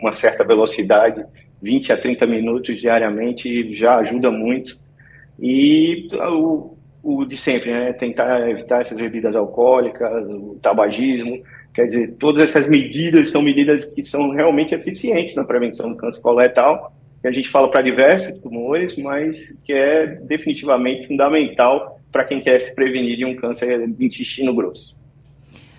uma 0.00 0.12
certa 0.12 0.42
velocidade, 0.42 1.24
20 1.62 1.92
a 1.92 1.96
30 1.96 2.26
minutos 2.26 2.80
diariamente, 2.80 3.76
já 3.76 3.96
ajuda 3.96 4.30
muito. 4.30 4.78
E 5.38 6.08
o, 6.12 6.76
o 7.02 7.24
de 7.24 7.36
sempre, 7.36 7.70
né? 7.70 7.92
Tentar 7.92 8.48
evitar 8.48 8.80
essas 8.80 8.96
bebidas 8.96 9.36
alcoólicas, 9.36 10.26
o 10.28 10.58
tabagismo. 10.62 11.42
Quer 11.74 11.86
dizer, 11.86 12.14
todas 12.18 12.44
essas 12.44 12.68
medidas 12.68 13.30
são 13.30 13.42
medidas 13.42 13.84
que 13.86 14.02
são 14.02 14.30
realmente 14.30 14.74
eficientes 14.74 15.34
na 15.34 15.44
prevenção 15.44 15.90
do 15.90 15.96
câncer 15.96 16.22
coloretal 16.22 16.94
que 17.24 17.28
a 17.28 17.32
gente 17.32 17.48
fala 17.48 17.70
para 17.70 17.80
diversos 17.80 18.38
tumores, 18.38 18.98
mas 18.98 19.58
que 19.64 19.72
é 19.72 20.06
definitivamente 20.06 21.08
fundamental 21.08 21.98
para 22.12 22.22
quem 22.22 22.38
quer 22.38 22.60
se 22.60 22.74
prevenir 22.74 23.16
de 23.16 23.24
um 23.24 23.34
câncer 23.34 23.88
de 23.88 24.04
intestino 24.04 24.54
grosso. 24.54 24.94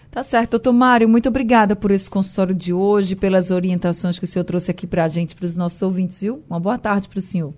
Tá 0.10 0.24
certo, 0.24 0.52
doutor 0.52 0.74
Mário, 0.74 1.08
muito 1.08 1.30
obrigada 1.30 1.76
por 1.76 1.91
esse 1.91 2.10
consultório 2.10 2.56
de 2.56 2.74
hoje, 2.74 3.16
pelas 3.16 3.52
orientações 3.52 4.18
que 4.18 4.26
o 4.26 4.28
senhor 4.28 4.43
trouxe 4.43 4.72
aqui 4.72 4.88
para 4.88 5.04
a 5.04 5.08
gente, 5.08 5.36
para 5.36 5.46
os 5.46 5.56
nossos 5.56 5.80
ouvintes, 5.84 6.20
viu? 6.20 6.43
Uma 6.50 6.60
boa 6.60 6.80
tarde 6.80 7.08
para 7.08 7.20
o 7.20 7.22
senhor. 7.22 7.54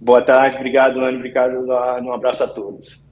Boa 0.00 0.22
tarde, 0.22 0.56
obrigado, 0.56 0.98
Anne, 0.98 1.18
obrigado, 1.18 1.66
um 1.66 2.10
abraço 2.10 2.42
a 2.42 2.48
todos. 2.48 3.02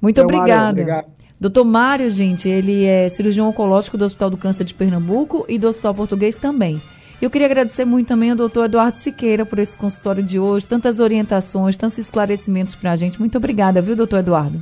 Muito 0.00 0.22
obrigada. 0.22 1.04
Doutor 1.38 1.66
Mário, 1.66 2.08
gente, 2.08 2.48
ele 2.48 2.86
é 2.86 3.10
cirurgião 3.10 3.46
oncológico 3.46 3.98
do 3.98 4.06
Hospital 4.06 4.30
do 4.30 4.38
Câncer 4.38 4.64
de 4.64 4.72
Pernambuco 4.72 5.44
e 5.50 5.58
do 5.58 5.68
Hospital 5.68 5.94
Português 5.94 6.34
também. 6.34 6.80
Eu 7.20 7.30
queria 7.30 7.46
agradecer 7.46 7.86
muito 7.86 8.08
também 8.08 8.30
ao 8.30 8.36
doutor 8.36 8.66
Eduardo 8.66 8.98
Siqueira 8.98 9.46
por 9.46 9.58
esse 9.58 9.74
consultório 9.76 10.22
de 10.22 10.38
hoje, 10.38 10.66
tantas 10.66 11.00
orientações, 11.00 11.76
tantos 11.76 11.96
esclarecimentos 11.96 12.74
para 12.74 12.92
a 12.92 12.96
gente. 12.96 13.18
Muito 13.18 13.38
obrigada, 13.38 13.80
viu, 13.80 13.96
doutor 13.96 14.18
Eduardo? 14.18 14.60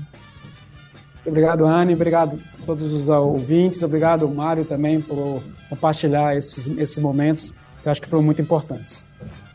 Obrigado, 1.26 1.64
Anne. 1.66 1.94
Obrigado 1.94 2.38
a 2.62 2.66
todos 2.66 2.92
os 2.92 3.08
ouvintes. 3.08 3.82
Obrigado, 3.82 4.28
Mário, 4.28 4.64
também, 4.64 5.00
por 5.00 5.42
compartilhar 5.68 6.36
esses, 6.36 6.68
esses 6.78 6.98
momentos 6.98 7.52
que 7.82 7.88
eu 7.88 7.92
acho 7.92 8.00
que 8.00 8.08
foram 8.08 8.22
muito 8.22 8.40
importantes. 8.40 9.04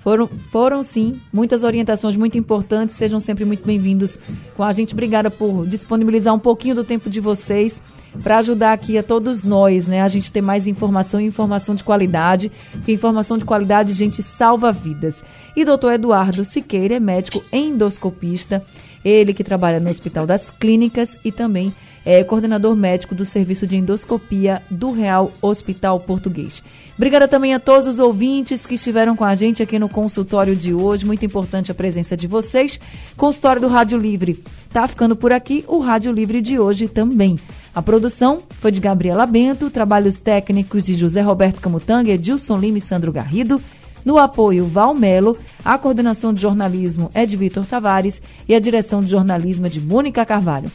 Foram, 0.09 0.27
foram 0.27 0.81
sim, 0.81 1.21
muitas 1.31 1.63
orientações 1.63 2.15
muito 2.15 2.35
importantes. 2.35 2.95
Sejam 2.95 3.19
sempre 3.19 3.45
muito 3.45 3.63
bem-vindos 3.63 4.17
com 4.57 4.63
a 4.63 4.71
gente. 4.71 4.93
Obrigada 4.93 5.29
por 5.29 5.67
disponibilizar 5.67 6.33
um 6.33 6.39
pouquinho 6.39 6.73
do 6.73 6.83
tempo 6.83 7.11
de 7.11 7.19
vocês 7.19 7.79
para 8.23 8.39
ajudar 8.39 8.73
aqui 8.73 8.97
a 8.97 9.03
todos 9.03 9.43
nós, 9.43 9.85
né? 9.85 10.01
A 10.01 10.07
gente 10.07 10.31
ter 10.31 10.41
mais 10.41 10.67
informação 10.67 11.21
e 11.21 11.27
informação 11.27 11.75
de 11.75 11.83
qualidade, 11.83 12.51
porque 12.71 12.91
informação 12.91 13.37
de 13.37 13.45
qualidade, 13.45 13.93
gente, 13.93 14.23
salva 14.23 14.71
vidas. 14.71 15.23
E 15.55 15.63
doutor 15.63 15.93
Eduardo 15.93 16.43
Siqueira 16.43 16.95
é 16.95 16.99
médico 16.99 17.43
endoscopista 17.53 18.63
ele 19.05 19.33
que 19.33 19.43
trabalha 19.43 19.79
no 19.79 19.89
Hospital 19.89 20.25
das 20.25 20.49
Clínicas 20.49 21.19
e 21.23 21.31
também 21.31 21.71
é 22.05 22.23
coordenador 22.23 22.75
médico 22.75 23.13
do 23.13 23.25
Serviço 23.25 23.67
de 23.67 23.77
Endoscopia 23.77 24.61
do 24.69 24.91
Real 24.91 25.31
Hospital 25.41 25.99
Português. 25.99 26.63
Obrigada 26.95 27.27
também 27.27 27.53
a 27.53 27.59
todos 27.59 27.87
os 27.87 27.99
ouvintes 27.99 28.65
que 28.65 28.75
estiveram 28.75 29.15
com 29.15 29.23
a 29.23 29.33
gente 29.33 29.63
aqui 29.63 29.79
no 29.79 29.87
consultório 29.87 30.55
de 30.55 30.73
hoje. 30.73 31.05
Muito 31.05 31.25
importante 31.25 31.71
a 31.71 31.75
presença 31.75 32.17
de 32.17 32.27
vocês. 32.27 32.79
Consultório 33.15 33.61
do 33.61 33.67
Rádio 33.67 33.97
Livre. 33.97 34.43
Tá 34.69 34.87
ficando 34.87 35.15
por 35.15 35.31
aqui 35.31 35.63
o 35.67 35.79
Rádio 35.79 36.11
Livre 36.11 36.41
de 36.41 36.59
hoje 36.59 36.87
também. 36.87 37.39
A 37.73 37.81
produção 37.81 38.43
foi 38.49 38.71
de 38.71 38.79
Gabriela 38.79 39.25
Bento, 39.25 39.69
trabalhos 39.69 40.19
técnicos 40.19 40.83
de 40.83 40.95
José 40.95 41.21
Roberto 41.21 41.61
Camutanga, 41.61 42.11
Edilson 42.11 42.57
Lima 42.57 42.79
e 42.79 42.81
Sandro 42.81 43.11
Garrido. 43.11 43.61
No 44.03 44.17
apoio, 44.17 44.65
Val 44.65 44.93
Melo, 44.93 45.37
a 45.63 45.77
coordenação 45.77 46.33
de 46.33 46.41
jornalismo 46.41 47.09
é 47.13 47.25
de 47.25 47.37
Vitor 47.37 47.65
Tavares 47.65 48.21
e 48.47 48.55
a 48.55 48.59
direção 48.59 49.01
de 49.01 49.07
jornalismo 49.07 49.67
é 49.67 49.69
de 49.69 49.79
Mônica 49.79 50.25
Carvalho. 50.25 50.71